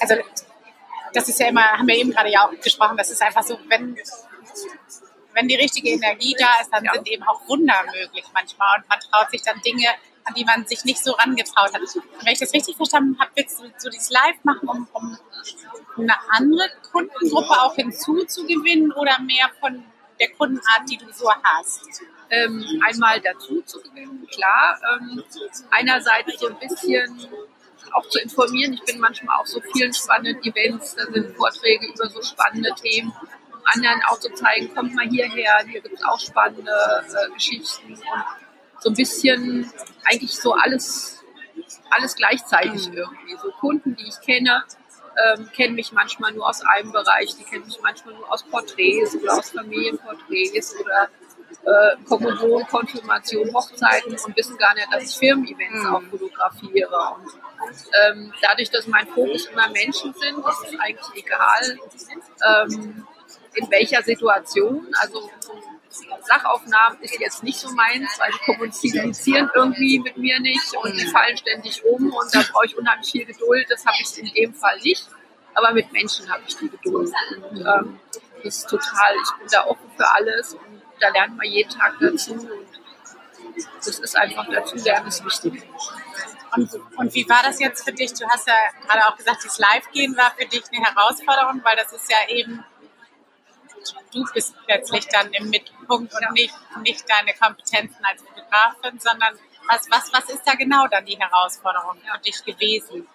also 0.00 0.14
das 1.14 1.28
ist 1.28 1.40
ja 1.40 1.48
immer, 1.48 1.62
haben 1.62 1.86
wir 1.86 1.96
eben 1.96 2.10
gerade 2.10 2.30
ja 2.30 2.46
auch 2.46 2.60
gesprochen, 2.60 2.96
das 2.96 3.10
ist 3.10 3.22
einfach 3.22 3.42
so, 3.42 3.58
wenn, 3.68 3.96
wenn 5.32 5.48
die 5.48 5.54
richtige 5.54 5.90
Energie 5.90 6.34
da 6.38 6.60
ist, 6.60 6.70
dann 6.72 6.84
Ja. 6.84 6.92
sind 6.94 7.08
eben 7.08 7.22
auch 7.24 7.40
Wunder 7.48 7.82
möglich 7.86 8.24
manchmal 8.32 8.78
und 8.78 8.88
man 8.88 8.98
traut 9.00 9.30
sich 9.30 9.42
dann 9.42 9.60
Dinge, 9.62 9.88
an 10.24 10.34
die 10.34 10.44
man 10.44 10.66
sich 10.66 10.84
nicht 10.84 11.02
so 11.02 11.12
rangetraut 11.12 11.72
hat. 11.72 11.80
Und 11.80 12.02
wenn 12.24 12.32
ich 12.32 12.38
das 12.38 12.52
richtig 12.52 12.76
verstanden 12.76 13.18
habe, 13.18 13.30
willst 13.34 13.60
du 13.60 13.64
so 13.78 13.90
dieses 13.90 14.10
Live 14.10 14.42
machen, 14.42 14.68
um, 14.68 14.88
um 14.92 15.18
eine 15.98 16.14
andere 16.30 16.68
Kundengruppe 16.90 17.50
auch 17.62 17.74
hinzuzugewinnen 17.74 18.92
oder 18.92 19.18
mehr 19.20 19.50
von 19.60 19.84
der 20.18 20.30
Kundenart, 20.30 20.82
die 20.90 20.96
du 20.96 21.12
so 21.12 21.30
hast? 21.42 22.02
ähm, 22.30 22.64
einmal 22.86 23.20
dazu 23.20 23.62
zu 23.62 23.80
gewinnen, 23.80 24.26
klar. 24.32 24.80
Ähm, 24.98 25.22
einerseits 25.70 26.40
so 26.40 26.48
ein 26.48 26.58
bisschen 26.58 27.28
auch 27.92 28.08
zu 28.08 28.20
informieren. 28.20 28.74
Ich 28.74 28.82
bin 28.84 29.00
manchmal 29.00 29.40
auf 29.40 29.46
so 29.46 29.60
vielen 29.72 29.92
spannenden 29.92 30.42
Events, 30.44 30.94
da 30.96 31.04
sind 31.12 31.36
Vorträge 31.36 31.86
über 31.86 32.08
so 32.08 32.22
spannende 32.22 32.70
Themen. 32.80 33.12
anderen 33.64 34.02
auch 34.08 34.20
zu 34.20 34.30
zeigen, 34.34 34.74
kommt 34.74 34.94
mal 34.94 35.08
hierher, 35.08 35.64
hier 35.66 35.80
gibt 35.80 35.94
es 35.94 36.04
auch 36.04 36.20
spannende 36.20 36.70
äh, 36.70 37.32
Geschichten 37.32 37.92
und 37.92 38.02
so 38.78 38.90
ein 38.90 38.94
bisschen 38.94 39.72
eigentlich 40.04 40.36
so 40.36 40.52
alles, 40.52 41.24
alles 41.90 42.14
gleichzeitig 42.14 42.88
mhm. 42.88 42.98
irgendwie. 42.98 43.36
So 43.40 43.50
Kunden, 43.52 43.96
die 43.96 44.06
ich 44.06 44.20
kenne, 44.20 44.64
ähm, 45.24 45.48
kennen 45.54 45.74
mich 45.74 45.92
manchmal 45.92 46.32
nur 46.32 46.48
aus 46.48 46.60
einem 46.62 46.92
Bereich, 46.92 47.34
die 47.36 47.44
kennen 47.44 47.64
mich 47.64 47.78
manchmal 47.82 48.14
nur 48.14 48.30
aus 48.30 48.42
Porträts 48.42 49.16
oder 49.16 49.38
aus 49.38 49.50
Familienporträts 49.50 50.76
oder 50.80 51.08
äh, 51.64 51.96
Kommunion, 52.04 52.66
Konfirmation, 52.66 53.54
Hochzeiten 53.54 54.12
und 54.12 54.36
wissen 54.36 54.56
gar 54.58 54.74
nicht, 54.74 54.88
dass 54.92 55.10
ich 55.10 55.16
Firmen-Events 55.16 55.84
mhm. 55.84 55.94
auch 55.94 56.02
fotografiere. 56.02 57.16
Und 57.16 57.32
ähm, 58.06 58.32
dadurch, 58.40 58.70
dass 58.70 58.86
mein 58.86 59.06
Fokus 59.06 59.46
immer 59.46 59.68
Menschen 59.68 60.14
sind, 60.14 60.38
ist 60.38 60.72
es 60.72 60.78
eigentlich 60.78 61.24
egal, 61.24 61.78
ähm, 62.48 63.06
in 63.54 63.70
welcher 63.70 64.02
Situation. 64.02 64.86
Also 65.00 65.30
Sachaufnahmen 66.22 67.00
ist 67.02 67.18
jetzt 67.20 67.42
nicht 67.42 67.58
so 67.58 67.70
meins, 67.72 68.18
weil 68.18 68.30
die 68.32 68.52
kommunizieren 68.52 69.50
irgendwie 69.54 70.00
mit 70.00 70.16
mir 70.16 70.40
nicht 70.40 70.76
und 70.82 70.92
die 70.94 71.06
fallen 71.06 71.36
ständig 71.36 71.84
um 71.84 72.12
und 72.12 72.34
da 72.34 72.42
brauche 72.52 72.66
ich 72.66 72.76
unheimlich 72.76 73.10
viel 73.10 73.24
Geduld. 73.24 73.66
Das 73.68 73.84
habe 73.86 73.96
ich 74.00 74.18
in 74.18 74.32
dem 74.34 74.54
Fall 74.54 74.78
nicht. 74.80 75.08
Aber 75.54 75.72
mit 75.72 75.92
Menschen 75.92 76.28
habe 76.28 76.42
ich 76.48 76.56
die 76.56 76.68
Geduld. 76.68 77.12
Und, 77.50 77.60
ähm, 77.60 78.00
das 78.42 78.58
ist 78.58 78.68
total, 78.68 79.14
ich 79.22 79.38
bin 79.38 79.48
da 79.50 79.64
offen 79.66 79.90
für 79.96 80.10
alles 80.10 80.54
und 80.54 80.82
da 81.00 81.08
lernt 81.10 81.36
man 81.36 81.46
jeden 81.46 81.70
Tag 81.70 81.94
dazu 82.00 82.32
und 82.32 82.68
das 83.76 83.98
ist 83.98 84.16
einfach 84.16 84.46
dazu 84.50 84.76
lernen 84.76 85.08
ist 85.08 85.24
wichtig. 85.24 85.62
Und, 86.56 86.70
und 86.96 87.14
wie 87.14 87.28
war 87.28 87.42
das 87.42 87.58
jetzt 87.60 87.84
für 87.84 87.92
dich? 87.92 88.12
Du 88.14 88.28
hast 88.28 88.46
ja 88.46 88.54
gerade 88.86 89.06
auch 89.08 89.16
gesagt, 89.16 89.44
das 89.44 89.58
Live-Gehen 89.58 90.16
war 90.16 90.32
für 90.36 90.46
dich 90.46 90.62
eine 90.72 90.84
Herausforderung, 90.84 91.60
weil 91.64 91.76
das 91.76 91.92
ist 91.92 92.10
ja 92.10 92.16
eben, 92.28 92.64
du 94.12 94.24
bist 94.32 94.54
plötzlich 94.66 95.06
dann 95.08 95.32
im 95.32 95.50
Mittelpunkt 95.50 96.12
und 96.12 96.32
nicht, 96.32 96.54
nicht 96.82 97.04
deine 97.08 97.34
Kompetenzen 97.34 98.04
als 98.04 98.22
Fotografin, 98.22 98.98
sondern 98.98 99.34
was, 99.68 99.90
was, 99.90 100.12
was 100.12 100.30
ist 100.30 100.42
da 100.46 100.54
genau 100.54 100.86
dann 100.88 101.04
die 101.04 101.18
Herausforderung 101.18 101.96
für 102.00 102.18
dich 102.20 102.44
gewesen? 102.44 103.08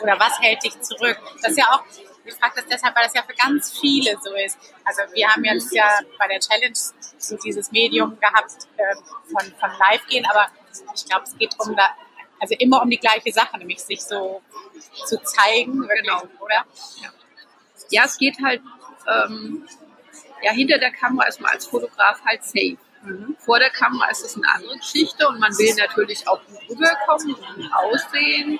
Oder 0.00 0.18
was 0.18 0.40
hält 0.40 0.62
dich 0.64 0.80
zurück? 0.80 1.18
Das 1.42 1.52
ist 1.52 1.58
ja 1.58 1.66
auch, 1.70 1.84
ich 2.24 2.34
frage 2.34 2.54
das 2.56 2.66
deshalb, 2.66 2.94
weil 2.96 3.04
das 3.04 3.14
ja 3.14 3.22
für 3.22 3.34
ganz 3.34 3.78
viele 3.78 4.16
so 4.22 4.34
ist. 4.34 4.58
Also 4.84 5.02
wir 5.12 5.28
haben 5.28 5.44
jetzt 5.44 5.72
ja 5.74 5.98
bei 6.18 6.28
der 6.28 6.40
Challenge 6.40 6.78
so 7.18 7.36
dieses 7.36 7.70
Medium 7.72 8.18
gehabt 8.18 8.68
äh, 8.76 8.94
von, 9.30 9.54
von 9.58 9.70
Live-Gehen, 9.78 10.24
aber 10.26 10.48
ich 10.94 11.04
glaube, 11.04 11.24
es 11.24 11.36
geht 11.36 11.54
um 11.58 11.76
also 12.42 12.54
immer 12.58 12.82
um 12.82 12.90
die 12.90 12.98
gleiche 12.98 13.32
Sache, 13.32 13.56
nämlich 13.56 13.80
sich 13.80 14.02
so 14.02 14.42
zu 15.06 15.22
zeigen, 15.22 15.80
wirklich, 15.80 16.02
genau. 16.02 16.22
oder? 16.40 16.64
Ja. 17.00 17.10
ja. 17.90 18.04
es 18.04 18.18
geht 18.18 18.36
halt, 18.44 18.60
ähm, 19.08 19.64
ja, 20.42 20.50
hinter 20.52 20.78
der 20.78 20.90
Kamera 20.90 21.28
ist 21.28 21.40
man 21.40 21.52
als 21.52 21.66
Fotograf 21.66 22.20
halt 22.24 22.42
safe. 22.42 22.76
Mhm. 23.04 23.36
Vor 23.38 23.58
der 23.58 23.70
Kamera 23.70 24.10
ist 24.10 24.24
es 24.24 24.36
eine 24.36 24.48
andere 24.52 24.76
Geschichte 24.76 25.28
und 25.28 25.38
man 25.38 25.56
will 25.56 25.74
natürlich 25.76 26.26
auch 26.26 26.40
gut 26.46 26.60
rüberkommen, 26.68 27.34
gut 27.34 27.70
aussehen 27.72 28.58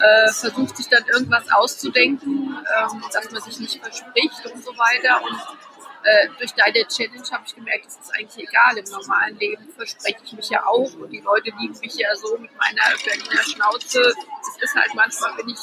äh, 0.00 0.32
versucht 0.32 0.76
sich 0.76 0.88
dann 0.88 1.04
irgendwas 1.06 1.50
auszudenken, 1.50 2.56
ähm, 2.78 3.02
dass 3.12 3.30
man 3.30 3.42
sich 3.42 3.58
nicht 3.60 3.80
verspricht 3.80 4.46
und 4.52 4.64
so 4.64 4.72
weiter. 4.76 5.22
Und 5.22 5.36
äh, 6.06 6.28
durch 6.38 6.52
deine 6.54 6.86
Challenge 6.86 7.26
habe 7.32 7.42
ich 7.46 7.54
gemerkt, 7.54 7.86
es 7.86 7.98
ist 7.98 8.14
eigentlich 8.14 8.48
egal. 8.48 8.78
Im 8.78 8.90
normalen 8.90 9.36
Leben 9.38 9.68
verspreche 9.70 10.18
ich 10.24 10.32
mich 10.34 10.48
ja 10.50 10.64
auch 10.64 10.92
und 10.94 11.10
die 11.10 11.20
Leute 11.20 11.50
lieben 11.58 11.76
mich 11.80 11.94
ja 11.96 12.14
so 12.14 12.38
mit 12.38 12.50
meiner 12.56 12.82
Berliner 13.04 13.42
Schnauze. 13.42 14.14
Es 14.40 14.62
ist 14.62 14.74
halt 14.76 14.94
manchmal, 14.94 15.34
bin 15.34 15.48
ich 15.48 15.58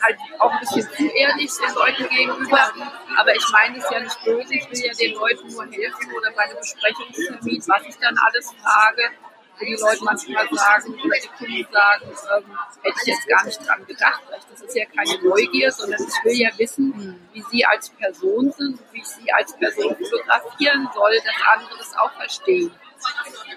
halt 0.00 0.18
auch 0.38 0.52
ein 0.52 0.60
bisschen 0.60 0.88
zu 0.92 1.06
ehrlich 1.06 1.50
den 1.50 1.74
Leuten 1.74 2.08
gegenüber. 2.08 2.72
Aber 3.16 3.34
ich 3.34 3.48
meine 3.50 3.78
es 3.78 3.90
ja 3.90 4.00
nicht 4.00 4.24
böse, 4.24 4.54
ich 4.54 4.70
will 4.70 4.86
ja 4.86 4.94
den 4.94 5.14
Leuten 5.14 5.48
nur 5.48 5.66
helfen 5.66 6.12
oder 6.16 6.30
bei 6.32 6.42
einem 6.44 6.58
Besprechungstermin, 6.58 7.62
was 7.66 7.82
ich 7.88 7.96
dann 7.98 8.16
alles 8.18 8.52
frage 8.62 9.10
wo 9.58 9.64
die 9.64 9.74
Leute 9.74 10.04
manchmal 10.04 10.48
sagen 10.50 10.94
oder 10.94 11.16
die 11.22 11.28
Kunden 11.28 11.72
sagen, 11.72 12.04
ähm, 12.04 12.58
hätte 12.82 12.96
ich 13.02 13.06
jetzt 13.06 13.28
gar 13.28 13.44
nicht 13.44 13.66
dran 13.66 13.86
gedacht. 13.86 14.22
Das 14.30 14.60
ist 14.60 14.76
ja 14.76 14.84
keine 14.86 15.22
Neugier, 15.22 15.70
sondern 15.70 16.02
ich 16.02 16.24
will 16.24 16.40
ja 16.40 16.50
wissen, 16.56 17.28
wie 17.32 17.42
sie 17.50 17.64
als 17.64 17.90
Person 17.90 18.52
sind, 18.52 18.80
wie 18.92 18.98
ich 18.98 19.06
sie 19.06 19.32
als 19.32 19.56
Person 19.56 19.96
fotografieren 19.96 20.88
soll, 20.94 21.12
dass 21.16 21.34
andere 21.54 21.78
das 21.78 21.94
auch 21.96 22.12
verstehen. 22.12 22.72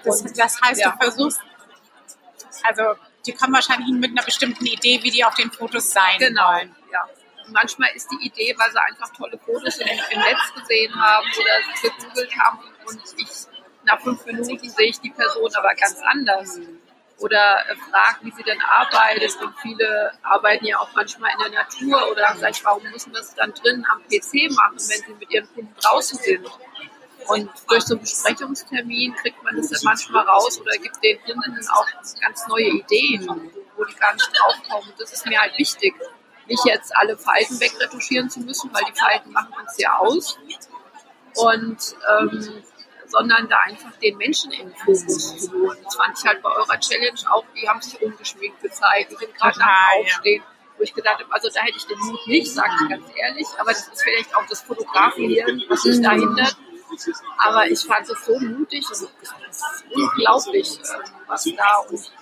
Das, 0.04 0.22
das 0.22 0.60
heißt, 0.60 0.80
ja. 0.80 0.90
du 0.90 0.96
versuchst, 0.98 1.40
also 2.62 2.94
die 3.26 3.32
kommen 3.32 3.54
wahrscheinlich 3.54 3.90
mit 3.92 4.10
einer 4.10 4.24
bestimmten 4.24 4.66
Idee, 4.66 5.00
wie 5.02 5.10
die 5.10 5.24
auf 5.24 5.34
den 5.34 5.50
Fotos 5.50 5.90
sein 5.90 6.18
genau. 6.18 6.48
wollen. 6.48 6.74
Ja. 6.92 7.04
Manchmal 7.48 7.90
ist 7.94 8.08
die 8.10 8.26
Idee, 8.26 8.54
weil 8.58 8.70
sie 8.70 8.80
einfach 8.80 9.12
tolle 9.16 9.38
Fotos 9.38 9.76
im, 9.78 9.88
im 9.88 10.20
Netz 10.20 10.54
gesehen 10.54 10.94
haben 10.94 11.26
oder 11.40 11.90
gegoogelt 11.90 12.36
haben 12.38 12.58
und 12.86 13.00
ich 13.16 13.55
nach 13.86 14.00
fünf 14.00 14.26
Minuten 14.26 14.68
sehe 14.68 14.88
ich 14.88 15.00
die 15.00 15.10
Person 15.10 15.50
aber 15.54 15.74
ganz 15.74 16.00
anders. 16.02 16.60
Oder 17.18 17.64
äh, 17.70 17.76
fragt, 17.76 18.24
wie 18.24 18.32
sie 18.32 18.42
denn 18.42 18.60
arbeitet. 18.60 19.34
Und 19.40 19.54
viele 19.62 20.12
arbeiten 20.22 20.66
ja 20.66 20.78
auch 20.78 20.90
manchmal 20.94 21.30
in 21.32 21.52
der 21.52 21.62
Natur 21.62 22.10
oder 22.10 22.36
sagen, 22.36 22.56
warum 22.64 22.82
müssen 22.90 23.12
wir 23.14 23.20
es 23.20 23.34
dann 23.34 23.54
drin 23.54 23.86
am 23.90 24.02
PC 24.02 24.52
machen, 24.52 24.76
wenn 24.76 25.02
sie 25.02 25.14
mit 25.18 25.30
ihren 25.30 25.48
Kunden 25.54 25.74
draußen 25.80 26.18
sind. 26.18 26.46
Und 27.28 27.50
durch 27.68 27.84
so 27.84 27.94
einen 27.94 28.02
Besprechungstermin 28.02 29.14
kriegt 29.14 29.42
man 29.42 29.56
das 29.56 29.70
dann 29.70 29.80
manchmal 29.84 30.24
raus 30.26 30.60
oder 30.60 30.72
gibt 30.72 31.02
den 31.02 31.18
Kunden 31.22 31.68
auch 31.70 31.86
ganz 32.20 32.46
neue 32.48 32.68
Ideen, 32.68 33.50
wo 33.76 33.84
die 33.84 33.94
gar 33.94 34.12
nicht 34.12 34.30
draufkommen. 34.38 34.92
Das 34.98 35.12
ist 35.12 35.26
mir 35.26 35.40
halt 35.40 35.56
wichtig. 35.58 35.94
Nicht 36.46 36.64
jetzt 36.66 36.94
alle 36.96 37.16
Falten 37.16 37.58
wegretuschieren 37.58 38.30
zu 38.30 38.40
müssen, 38.40 38.72
weil 38.72 38.84
die 38.84 38.96
Falten 38.96 39.32
machen 39.32 39.54
uns 39.58 39.78
ja 39.78 39.96
aus. 39.96 40.38
Und 41.34 41.96
ähm, 42.20 42.62
sondern 43.08 43.48
da 43.48 43.58
einfach 43.60 43.92
den 44.02 44.16
Menschen 44.16 44.52
in 44.52 44.68
den 44.68 44.76
Fokus 44.76 45.36
zu 45.36 45.52
holen. 45.52 45.78
Das 45.84 45.96
fand 45.96 46.18
ich 46.18 46.24
halt 46.24 46.42
bei 46.42 46.50
eurer 46.50 46.78
Challenge 46.78 47.18
auch, 47.30 47.44
die 47.54 47.68
haben 47.68 47.80
sich 47.80 48.00
ungeschminkt 48.00 48.60
gezeigt, 48.62 49.12
die 49.12 49.16
sind 49.16 49.34
gerade 49.34 49.60
am 49.60 50.00
Aufstehen. 50.00 50.42
Wo 50.76 50.82
ich 50.82 50.92
gedacht 50.92 51.20
habe, 51.20 51.32
also 51.32 51.48
da 51.54 51.62
hätte 51.62 51.78
ich 51.78 51.86
den 51.86 51.98
Mut 51.98 52.26
nicht, 52.26 52.52
sage 52.52 52.70
ich 52.82 52.88
ganz 52.90 53.06
ehrlich, 53.16 53.46
aber 53.58 53.70
das 53.70 53.88
ist 53.88 54.02
vielleicht 54.02 54.36
auch 54.36 54.46
das 54.46 54.60
Fotografen 54.60 55.24
hier, 55.24 55.46
was 55.68 55.84
mich 55.84 56.02
da 56.02 56.10
hindert. 56.10 56.56
Aber 57.38 57.66
ich 57.66 57.80
fand 57.80 58.08
es 58.08 58.24
so 58.26 58.38
mutig 58.38 58.84
und 58.86 58.92
es 58.92 59.02
ist 59.02 59.84
unglaublich, 59.90 60.78
ähm, 60.78 61.12
was 61.26 61.44
da 61.56 61.76
und, 61.88 62.12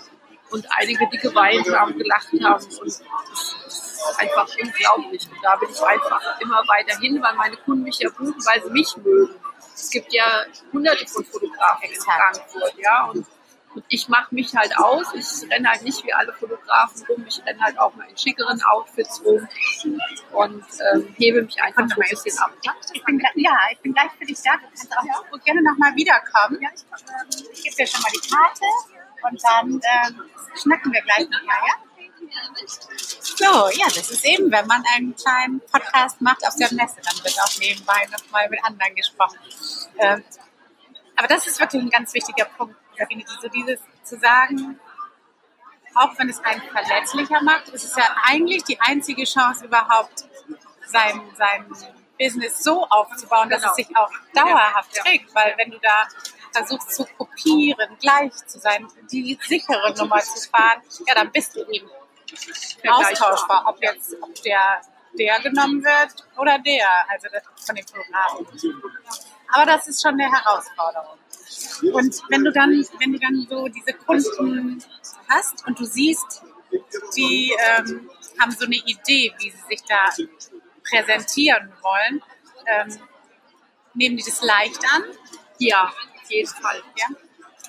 und 0.51 0.67
einige, 0.71 1.09
die 1.09 1.19
geweint 1.19 1.69
haben, 1.75 1.99
gelacht 1.99 2.29
haben 2.45 2.65
und 2.65 2.87
es 2.87 3.01
ist 3.01 4.19
einfach 4.19 4.49
unglaublich. 4.63 5.29
Und 5.29 5.39
da 5.43 5.57
bin 5.57 5.69
ich 5.71 5.83
einfach 5.83 6.41
immer 6.41 6.63
weiter 6.69 6.97
hin, 7.01 7.21
weil 7.21 7.35
meine 7.35 7.57
Kunden 7.57 7.83
mich 7.83 7.99
ja 7.99 8.09
buchen, 8.11 8.37
weil 8.47 8.63
sie 8.63 8.71
mich 8.71 8.97
mögen 8.99 9.35
es 9.75 9.91
gibt 9.91 10.13
ja 10.13 10.45
hunderte 10.73 11.07
von 11.07 11.25
Fotografen 11.25 11.91
in 11.91 12.01
Frankfurt, 12.01 12.75
ja, 12.79 13.05
und, 13.07 13.27
und 13.75 13.85
ich 13.89 14.09
mache 14.09 14.35
mich 14.35 14.55
halt 14.55 14.77
aus. 14.79 15.07
Ich 15.15 15.51
renne 15.51 15.69
halt 15.69 15.83
nicht 15.83 16.05
wie 16.05 16.13
alle 16.13 16.33
Fotografen 16.33 17.05
rum. 17.07 17.25
Ich 17.27 17.45
renne 17.45 17.61
halt 17.61 17.79
auch 17.79 17.95
mal 17.95 18.09
in 18.09 18.17
schickeren 18.17 18.63
Outfits 18.63 19.21
rum 19.25 19.49
und 20.33 20.65
ähm, 20.93 21.15
hebe 21.17 21.43
mich 21.43 21.61
einfach 21.61 21.89
so 21.89 22.01
ein 22.01 22.09
bisschen 22.09 22.39
ab. 22.39 22.53
Ich 22.93 23.05
bin, 23.05 23.21
ja, 23.35 23.59
ich 23.73 23.79
bin 23.81 23.93
gleich 23.93 24.11
für 24.19 24.25
dich 24.25 24.41
da. 24.43 24.53
Du 24.55 24.67
kannst 24.69 24.97
auch 24.97 25.05
ja. 25.05 25.39
gerne 25.45 25.63
nochmal 25.63 25.95
wiederkommen. 25.97 26.61
Ja, 26.63 26.69
ich, 26.75 27.51
ich 27.53 27.65
gebe 27.65 27.77
dir 27.77 27.87
schon 27.87 28.01
mal 28.01 28.11
die 28.15 28.29
Karte 28.29 28.65
und 29.29 29.43
dann 29.43 29.69
ähm, 29.71 30.31
schnacken 30.55 30.93
wir 30.93 31.03
gleich 31.03 31.29
nochmal, 31.29 31.57
ja? 31.67 31.84
So, 33.21 33.45
ja, 33.45 33.87
das 33.87 34.11
ist 34.11 34.25
eben, 34.25 34.51
wenn 34.51 34.67
man 34.67 34.83
einen 34.95 35.15
kleinen 35.15 35.61
Podcast 35.61 36.21
macht 36.21 36.47
auf 36.47 36.55
der 36.57 36.73
Messe, 36.73 36.97
dann 37.03 37.25
wird 37.25 37.37
auch 37.43 37.59
nebenbei 37.59 38.07
nochmal 38.13 38.49
mit 38.49 38.65
anderen 38.65 38.95
gesprochen. 38.95 39.39
Ähm, 39.99 40.25
aber 41.17 41.29
das 41.29 41.47
ist 41.47 41.61
wirklich 41.61 41.83
ein 41.83 41.91
ganz 41.91 42.13
wichtiger 42.15 42.45
Punkt, 42.45 42.77
so 43.41 43.49
dieses 43.49 43.81
zu 44.03 44.19
sagen, 44.19 44.79
auch 45.95 46.19
wenn 46.19 46.29
es 46.29 46.41
einen 46.41 46.63
verletzlicher 46.63 47.43
macht, 47.43 47.69
ist 47.69 47.85
es 47.85 47.97
ja 47.97 48.05
eigentlich 48.25 48.65
die 48.65 48.81
einzige 48.81 49.25
Chance 49.25 49.67
überhaupt, 49.67 50.25
sein, 50.87 51.21
sein 51.37 51.67
Business 52.19 52.63
so 52.63 52.87
aufzubauen, 52.89 53.49
dass 53.49 53.63
genau. 53.63 53.73
es 53.73 53.77
sich 53.77 53.97
auch 53.97 54.11
dauerhaft 54.35 54.97
ja. 54.97 55.03
trägt. 55.03 55.35
Weil 55.35 55.55
wenn 55.57 55.71
du 55.71 55.79
da 55.79 56.09
versuchst 56.53 56.95
zu 56.95 57.05
kopieren, 57.19 57.97
gleich 58.01 58.33
zu 58.47 58.59
sein, 58.59 58.87
die 59.11 59.39
sichere 59.43 59.95
Nummer 59.97 60.21
zu 60.21 60.49
fahren, 60.49 60.83
ja, 61.07 61.15
dann 61.15 61.33
bist 61.33 61.57
du 61.57 61.65
eben 61.71 61.89
austauschbar, 62.89 63.65
ob 63.67 63.83
jetzt 63.83 64.17
ob 64.21 64.35
der, 64.43 64.81
der 65.19 65.41
genommen 65.41 65.83
wird 65.83 66.27
oder 66.37 66.59
der, 66.59 66.87
also 67.09 67.29
das 67.33 67.43
von 67.67 67.75
den 67.75 67.87
Fotografen. 67.87 68.47
Aber 69.53 69.67
das 69.67 69.89
ist 69.89 70.03
schon 70.03 70.15
eine 70.15 70.31
Herausforderung. 70.31 71.19
Und 71.93 72.23
wenn 72.29 72.45
du 72.45 72.53
dann, 72.53 72.71
wenn 72.99 73.13
du 73.13 73.19
dann 73.19 73.47
so 73.49 73.69
diese 73.69 73.93
Kunden 73.93 74.83
hast 75.29 75.67
und 75.67 75.79
du 75.79 75.85
siehst, 75.85 76.43
die 77.17 77.55
ähm, 77.59 78.11
haben 78.41 78.51
so 78.53 78.65
eine 78.65 78.77
Idee, 78.77 79.33
wie 79.39 79.51
sie 79.51 79.63
sich 79.69 79.83
da 79.85 80.11
präsentieren 80.89 81.73
wollen, 81.83 82.23
ähm, 82.67 82.99
nehmen 83.95 84.17
die 84.17 84.25
das 84.25 84.43
leicht 84.43 84.81
an? 84.93 85.05
Ja, 85.59 85.85
auf 85.85 86.31
jeden 86.31 86.49
Fall. 86.49 86.83
Ja? 86.97 87.07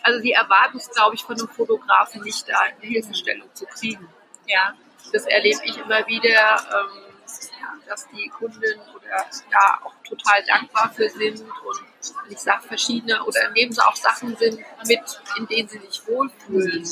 Also 0.03 0.21
die 0.21 0.31
erwarten 0.31 0.77
es, 0.77 0.89
glaube 0.89 1.15
ich, 1.15 1.23
von 1.23 1.37
einem 1.37 1.49
Fotografen 1.49 2.21
nicht, 2.23 2.47
da 2.47 2.59
eine 2.59 2.79
Hilfestellung 2.79 3.53
zu 3.53 3.65
kriegen. 3.65 4.07
Ja, 4.45 4.73
das 5.11 5.25
erlebe 5.25 5.61
ich 5.63 5.77
immer 5.77 6.05
wieder. 6.07 6.57
Ähm, 6.71 7.05
dass 7.87 8.07
die 8.09 8.27
Kunden 8.29 8.79
oder 8.95 9.25
ja 9.51 9.79
auch 9.83 9.93
total 10.07 10.43
dankbar 10.45 10.91
für 10.93 11.09
sind 11.09 11.41
und 11.41 11.81
ich 12.29 12.39
sage 12.39 12.67
verschiedene 12.67 13.23
oder 13.23 13.49
nehmen 13.51 13.71
sie 13.71 13.85
auch 13.85 13.95
Sachen 13.95 14.35
sind 14.35 14.59
mit, 14.87 15.21
in 15.37 15.47
denen 15.47 15.67
sie 15.67 15.79
sich 15.79 16.07
wohlfühlen. 16.07 16.83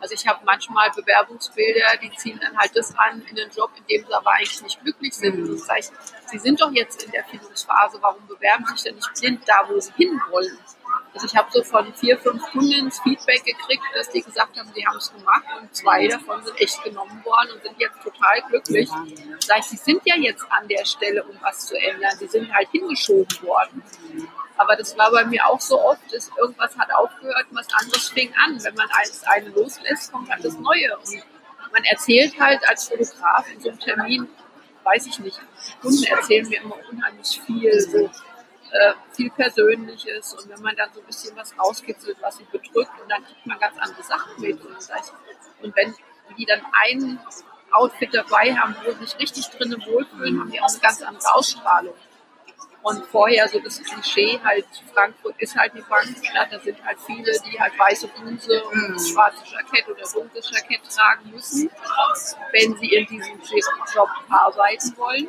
Also 0.00 0.14
ich 0.14 0.26
habe 0.26 0.44
manchmal 0.44 0.90
Bewerbungsbilder, 0.90 1.96
die 2.02 2.10
ziehen 2.16 2.38
dann 2.42 2.58
halt 2.58 2.76
das 2.76 2.96
an 2.98 3.22
in 3.22 3.36
den 3.36 3.50
Job, 3.50 3.70
in 3.76 3.86
dem 3.86 4.04
sie 4.04 4.12
aber 4.12 4.32
eigentlich 4.32 4.62
nicht 4.62 4.80
glücklich 4.82 5.14
sind. 5.14 5.34
Und 5.36 5.52
das 5.52 5.68
heißt, 5.68 5.92
sie 6.26 6.38
sind 6.38 6.60
doch 6.60 6.72
jetzt 6.72 7.04
in 7.04 7.12
der 7.12 7.24
Findungsphase, 7.24 7.98
warum 8.00 8.26
bewerben 8.26 8.66
sie 8.66 8.72
sich 8.72 8.82
denn 8.82 8.94
nicht 8.96 9.14
blind 9.14 9.42
da, 9.46 9.68
wo 9.68 9.78
sie 9.78 9.92
hinwollen? 9.92 10.58
Also 11.14 11.26
ich 11.26 11.36
habe 11.36 11.48
so 11.52 11.62
von 11.62 11.92
vier, 11.94 12.18
fünf 12.18 12.42
Kunden 12.52 12.90
Feedback 12.90 13.44
gekriegt, 13.44 13.82
dass 13.94 14.08
die 14.10 14.22
gesagt 14.22 14.58
haben, 14.58 14.70
sie 14.74 14.86
haben 14.86 14.96
es 14.96 15.12
gemacht 15.12 15.44
und 15.60 15.74
zwei 15.74 16.08
davon 16.08 16.42
sind 16.42 16.58
echt 16.58 16.82
genommen 16.84 17.22
worden 17.24 17.50
und 17.54 17.62
sind 17.62 17.78
jetzt 17.78 18.00
total 18.02 18.40
glücklich. 18.48 18.88
Das 19.40 19.56
heißt, 19.56 19.70
sie 19.70 19.76
sind 19.76 20.00
ja 20.06 20.16
jetzt 20.16 20.44
an 20.48 20.66
der 20.68 20.84
Stelle, 20.86 21.22
um 21.24 21.36
was 21.42 21.66
zu 21.66 21.76
ändern. 21.76 22.16
Sie 22.18 22.28
sind 22.28 22.52
halt 22.52 22.68
hingeschoben 22.70 23.42
worden. 23.42 23.82
Aber 24.56 24.76
das 24.76 24.96
war 24.96 25.10
bei 25.10 25.24
mir 25.24 25.46
auch 25.46 25.60
so 25.60 25.80
oft, 25.80 26.00
dass 26.12 26.30
irgendwas 26.38 26.78
hat 26.78 26.92
aufgehört 26.94 27.46
und 27.50 27.58
was 27.58 27.68
anderes 27.74 28.08
fing 28.08 28.32
an. 28.44 28.62
Wenn 28.62 28.74
man 28.74 28.88
eins 28.92 29.22
eine 29.24 29.48
loslässt, 29.50 30.12
kommt 30.12 30.30
dann 30.30 30.40
das 30.40 30.58
Neue. 30.58 30.96
Und 30.96 31.22
man 31.72 31.84
erzählt 31.84 32.38
halt 32.40 32.66
als 32.68 32.88
Fotograf 32.88 33.50
in 33.52 33.60
so 33.60 33.68
einem 33.68 33.80
Termin, 33.80 34.28
weiß 34.84 35.06
ich 35.06 35.18
nicht, 35.18 35.40
Kunden 35.80 36.04
erzählen 36.04 36.48
mir 36.48 36.60
immer 36.62 36.76
unheimlich 36.90 37.40
viel, 37.44 37.80
so 37.80 38.10
äh, 38.72 38.94
viel 39.12 39.30
Persönliches. 39.30 40.34
Und 40.34 40.48
wenn 40.48 40.60
man 40.62 40.74
dann 40.76 40.92
so 40.92 41.00
ein 41.00 41.06
bisschen 41.06 41.36
was 41.36 41.56
rauskitzelt, 41.58 42.16
was 42.20 42.36
sie 42.36 42.44
bedrückt, 42.44 42.92
und 43.00 43.10
dann 43.10 43.24
kriegt 43.24 43.46
man 43.46 43.58
ganz 43.58 43.78
andere 43.78 44.02
Sachen 44.02 44.40
mit. 44.40 44.60
Und, 44.64 44.76
und 45.62 45.76
wenn 45.76 45.94
die 46.36 46.46
dann 46.46 46.62
ein 46.72 47.20
Outfit 47.72 48.10
dabei 48.12 48.54
haben, 48.54 48.74
wo 48.84 48.90
sie 48.92 49.04
sich 49.04 49.18
richtig 49.18 49.48
drinnen 49.50 49.82
wohlfühlen, 49.86 50.40
haben 50.40 50.50
die 50.50 50.60
auch 50.60 50.68
eine 50.68 50.80
ganz 50.80 51.02
andere 51.02 51.34
Ausstrahlung. 51.34 51.94
Und 52.82 53.04
vorher 53.06 53.48
so 53.48 53.60
das 53.60 53.80
Klischee 53.80 54.40
halt, 54.42 54.66
Frankfurt 54.92 55.36
ist 55.38 55.56
halt 55.56 55.72
die 55.74 55.82
Bankenstadt, 55.82 56.52
da 56.52 56.58
sind 56.58 56.84
halt 56.84 56.98
viele, 57.06 57.32
die 57.40 57.60
halt 57.60 57.78
weiße 57.78 58.08
Bluse 58.08 58.64
und 58.64 58.90
mhm. 58.90 58.98
schwarze 58.98 59.44
Jackett 59.46 59.88
oder 59.88 60.02
dunkles 60.12 60.50
Jackett 60.50 60.80
tragen 60.90 61.30
müssen, 61.30 61.70
wenn 62.50 62.76
sie 62.78 62.88
in 62.88 63.06
diesem 63.06 63.40
Job 63.94 64.08
arbeiten 64.28 64.96
wollen. 64.96 65.28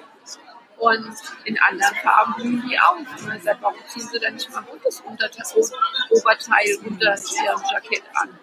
Und 0.77 1.15
in 1.45 1.57
anderen 1.59 1.95
Farben 1.95 2.33
blühen 2.35 2.67
die 2.67 2.77
auf. 2.79 2.97
Und 2.97 3.27
man 3.27 3.41
sagt, 3.41 3.61
warum 3.61 3.77
ziehen 3.87 4.07
sie 4.07 4.19
dann 4.19 4.33
nicht 4.33 4.49
mal 4.51 4.61
buntes 4.61 5.01
Oberteil 5.03 6.77
unter 6.83 7.15
ihrem 7.15 7.63
Jackett 7.71 8.03
an? 8.15 8.37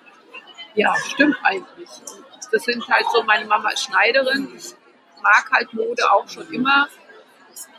Ja, 0.74 0.94
stimmt 0.96 1.36
eigentlich. 1.42 1.88
Das 2.52 2.64
sind 2.64 2.88
halt 2.88 3.04
so, 3.12 3.22
meine 3.24 3.44
Mama 3.44 3.70
ist 3.70 3.84
Schneiderin. 3.84 4.52
Ich 4.56 4.74
mag 5.22 5.50
halt 5.52 5.72
Mode 5.74 6.10
auch 6.10 6.28
schon 6.28 6.50
immer. 6.52 6.88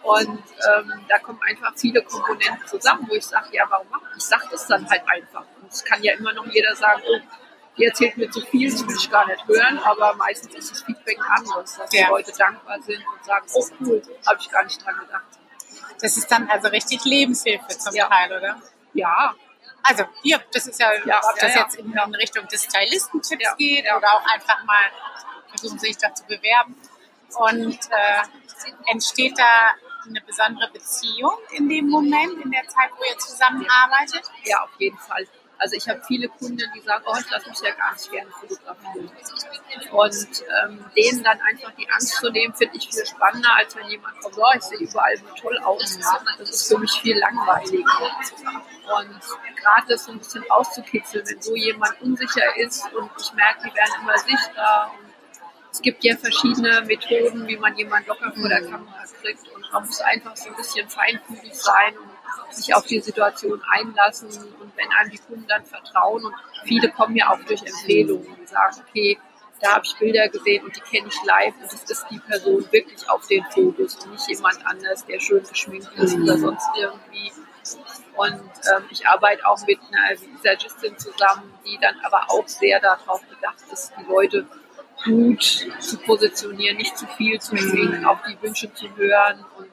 Und 0.03 0.29
ähm, 0.29 0.93
da 1.07 1.19
kommen 1.19 1.39
einfach 1.47 1.73
viele 1.75 2.01
Komponenten 2.03 2.67
zusammen, 2.67 3.07
wo 3.09 3.15
ich 3.15 3.25
sage, 3.25 3.47
ja, 3.51 3.65
warum 3.69 3.87
mache 3.89 4.03
ich? 4.11 4.17
Ich 4.17 4.23
sage 4.23 4.47
das 4.51 4.67
dann 4.67 4.87
halt 4.89 5.03
einfach. 5.07 5.45
Und 5.61 5.71
es 5.71 5.83
kann 5.83 6.03
ja 6.03 6.13
immer 6.13 6.33
noch 6.33 6.45
jeder 6.47 6.75
sagen, 6.75 7.01
oh, 7.07 7.19
die 7.77 7.85
erzählt 7.85 8.17
mir 8.17 8.29
zu 8.29 8.41
viel, 8.41 8.69
das 8.71 8.85
will 8.85 8.95
ich 8.95 9.09
gar 9.09 9.25
nicht 9.27 9.47
hören, 9.47 9.79
aber 9.79 10.13
meistens 10.15 10.53
ist 10.55 10.71
das 10.71 10.83
Feedback 10.83 11.17
ein 11.19 11.39
anderes, 11.39 11.77
dass 11.77 11.93
ja. 11.93 12.05
die 12.05 12.09
Leute 12.09 12.31
dankbar 12.37 12.81
sind 12.81 12.99
und 12.99 13.25
sagen, 13.25 13.47
oh 13.53 13.67
cool, 13.81 14.01
habe 14.27 14.39
ich 14.39 14.49
gar 14.49 14.63
nicht 14.63 14.85
dran 14.85 14.95
gedacht. 14.99 15.23
Das 16.01 16.17
ist 16.17 16.31
dann 16.31 16.49
also 16.49 16.67
richtig 16.69 17.03
Lebenshilfe 17.05 17.67
zum 17.77 17.95
ja. 17.95 18.07
Teil, 18.07 18.37
oder? 18.37 18.61
Ja. 18.93 19.33
Also 19.83 20.05
hier, 20.21 20.41
das 20.51 20.67
ist 20.67 20.79
ja, 20.79 20.91
ja 21.05 21.19
ob 21.23 21.39
das 21.39 21.55
jetzt 21.55 21.75
in, 21.75 21.91
in, 21.91 22.15
Richtung 22.15 22.47
des 22.47 22.63
Stylistentipps 22.63 23.55
geht 23.57 23.85
oder 23.85 24.07
auch 24.13 24.25
einfach 24.31 24.63
mal 24.63 24.91
versuchen, 25.47 25.79
sich 25.79 25.97
da 25.97 26.13
zu 26.13 26.23
bewerben. 26.25 26.75
Und 27.35 27.79
äh, 27.89 28.91
entsteht 28.91 29.37
da 29.37 29.73
eine 30.05 30.21
besondere 30.21 30.69
Beziehung 30.71 31.33
in 31.51 31.69
dem 31.69 31.87
Moment, 31.87 32.43
in 32.43 32.51
der 32.51 32.67
Zeit, 32.67 32.89
wo 32.97 33.03
ihr 33.03 33.17
zusammenarbeitet? 33.17 34.23
Ja, 34.43 34.63
auf 34.63 34.71
jeden 34.77 34.97
Fall. 34.97 35.27
Also 35.61 35.75
ich 35.75 35.87
habe 35.87 36.01
viele 36.07 36.27
Kunden, 36.27 36.57
die 36.75 36.81
sagen, 36.81 37.03
oh, 37.05 37.15
ich 37.19 37.29
lasse 37.29 37.47
mich 37.47 37.59
ja 37.59 37.69
gar 37.75 37.93
nicht 37.93 38.11
gerne 38.11 38.31
fotografieren. 38.31 39.11
Und 39.91 40.43
ähm, 40.63 40.85
denen 40.97 41.23
dann 41.23 41.39
einfach 41.39 41.71
die 41.77 41.87
Angst 41.87 42.15
zu 42.15 42.31
nehmen, 42.31 42.51
finde 42.55 42.77
ich 42.77 42.89
viel 42.89 43.05
spannender, 43.05 43.55
als 43.57 43.75
wenn 43.75 43.87
jemand 43.87 44.19
kommt, 44.21 44.35
oh, 44.39 44.51
ich 44.55 44.63
sehe 44.63 44.79
überall 44.79 45.15
so 45.17 45.25
toll 45.39 45.59
aus. 45.59 45.99
Das 46.39 46.49
ist 46.49 46.67
für 46.67 46.79
mich 46.79 46.91
viel 46.93 47.15
langweiliger. 47.15 47.85
Und 48.97 49.55
gerade 49.55 49.87
das 49.87 50.05
so 50.05 50.13
ein 50.13 50.17
bisschen 50.17 50.49
auszukitzeln, 50.49 51.27
wenn 51.27 51.39
so 51.39 51.55
jemand 51.55 52.01
unsicher 52.01 52.57
ist 52.57 52.91
und 52.93 53.11
ich 53.19 53.31
merke, 53.33 53.69
die 53.69 53.75
werden 53.75 54.01
immer 54.01 54.17
sichtbar. 54.17 54.95
Und 54.99 55.13
es 55.71 55.79
gibt 55.83 56.03
ja 56.03 56.17
verschiedene 56.17 56.81
Methoden, 56.81 57.47
wie 57.47 57.57
man 57.57 57.77
jemanden 57.77 58.07
locker 58.07 58.33
vor 58.33 58.49
der 58.49 58.61
Kamera 58.61 59.03
kriegt. 59.21 59.47
Und 59.49 59.71
man 59.71 59.85
muss 59.85 60.01
einfach 60.01 60.35
so 60.35 60.49
ein 60.49 60.55
bisschen 60.55 60.89
feinfühlig 60.89 61.53
sein 61.53 61.95
und 61.99 62.10
sich 62.49 62.73
auf 62.75 62.85
die 62.85 62.99
Situation 62.99 63.61
einlassen 63.69 64.29
und 64.29 64.71
wenn 64.75 64.89
einem 64.99 65.11
die 65.11 65.17
Kunden 65.17 65.47
dann 65.47 65.65
vertrauen 65.65 66.25
und 66.25 66.35
viele 66.63 66.89
kommen 66.91 67.15
ja 67.15 67.29
auch 67.29 67.43
durch 67.45 67.61
Empfehlungen 67.61 68.27
und 68.27 68.47
sagen, 68.47 68.77
okay, 68.87 69.17
da 69.61 69.75
habe 69.75 69.85
ich 69.85 69.95
Bilder 69.97 70.27
gesehen 70.27 70.63
und 70.65 70.75
die 70.75 70.81
kenne 70.81 71.07
ich 71.07 71.23
live 71.23 71.53
und 71.61 71.71
das 71.71 71.83
ist 71.83 72.05
die 72.09 72.19
Person 72.19 72.65
wirklich 72.71 73.09
auf 73.09 73.27
den 73.27 73.43
Fotos 73.45 73.95
und 73.95 74.11
nicht 74.11 74.27
jemand 74.27 74.65
anders, 74.65 75.05
der 75.05 75.19
schön 75.19 75.43
geschminkt 75.43 75.91
ist 75.97 76.15
oder 76.15 76.35
mhm. 76.35 76.41
sonst 76.41 76.67
irgendwie. 76.77 77.31
Und 78.15 78.33
ähm, 78.33 78.83
ich 78.89 79.07
arbeite 79.07 79.45
auch 79.45 79.59
mit 79.67 79.79
einer 79.79 80.19
Visagistin 80.19 80.97
zusammen, 80.97 81.53
die 81.65 81.77
dann 81.79 81.95
aber 82.03 82.25
auch 82.29 82.47
sehr 82.47 82.79
darauf 82.79 83.21
bedacht 83.27 83.61
ist, 83.71 83.93
die 83.99 84.03
Leute 84.11 84.47
gut 85.05 85.67
zu 85.79 85.97
positionieren, 85.99 86.77
nicht 86.77 86.97
zu 86.97 87.05
viel 87.07 87.39
zu 87.39 87.55
schminken, 87.55 88.05
auf 88.05 88.19
die 88.27 88.41
Wünsche 88.41 88.73
zu 88.73 88.95
hören 88.95 89.45
und 89.57 89.67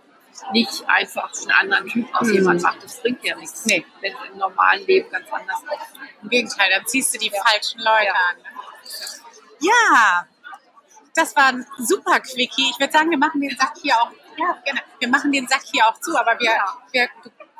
nicht 0.52 0.88
einfach 0.88 1.30
einen 1.40 1.50
anderen 1.50 1.88
Typ 1.88 2.14
aus 2.14 2.28
mhm. 2.28 2.34
jemand 2.34 2.62
macht. 2.62 2.82
Das 2.82 3.00
bringt 3.00 3.22
ja 3.24 3.36
nichts, 3.36 3.64
nee. 3.66 3.84
wenn 4.00 4.12
es 4.12 4.18
im 4.30 4.38
normalen 4.38 4.86
Leben 4.86 5.10
ganz 5.10 5.26
anders 5.32 5.62
ist. 5.62 6.00
Im 6.22 6.28
Gegenteil, 6.28 6.70
dann 6.74 6.86
ziehst 6.86 7.14
du 7.14 7.18
die 7.18 7.30
ja. 7.30 7.42
falschen 7.44 7.80
Leute 7.80 8.06
ja. 8.06 8.12
an. 8.12 8.36
Ja, 9.60 10.26
das 11.14 11.34
war 11.34 11.48
ein 11.48 11.66
super 11.78 12.20
Quickie. 12.20 12.70
Ich 12.70 12.78
würde 12.78 12.92
sagen, 12.92 13.10
wir 13.10 13.18
machen 13.18 13.40
den 13.40 13.56
Sack 13.56 13.74
hier 13.82 13.94
auch, 13.96 14.10
ja, 14.36 14.56
genau, 14.64 14.82
wir 14.98 15.08
machen 15.08 15.32
den 15.32 15.48
Sack 15.48 15.62
hier 15.72 15.86
auch 15.86 15.98
zu, 16.00 16.16
aber 16.16 16.38
wir, 16.38 16.50
ja. 16.52 16.78
wir, 16.92 17.08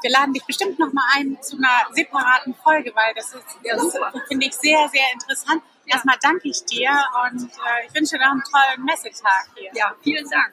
wir 0.01 0.11
laden 0.11 0.33
dich 0.33 0.45
bestimmt 0.45 0.79
noch 0.79 0.93
mal 0.93 1.05
ein 1.17 1.41
zu 1.43 1.57
einer 1.57 1.93
separaten 1.93 2.55
Folge, 2.55 2.93
weil 2.95 3.15
das 3.15 3.33
ist, 3.35 3.45
das 3.65 4.23
finde 4.29 4.47
ich 4.47 4.55
sehr, 4.55 4.89
sehr 4.89 5.13
interessant. 5.13 5.63
Erstmal 5.87 6.17
danke 6.21 6.49
ich 6.49 6.65
dir 6.67 6.91
und 7.25 7.45
äh, 7.45 7.87
ich 7.87 7.95
wünsche 7.95 8.17
dir 8.17 8.25
noch 8.25 8.33
einen 8.33 8.43
tollen 8.43 8.85
Messetag 8.85 9.49
hier. 9.57 9.71
Ja, 9.75 9.95
vielen 10.03 10.29
Dank. 10.29 10.53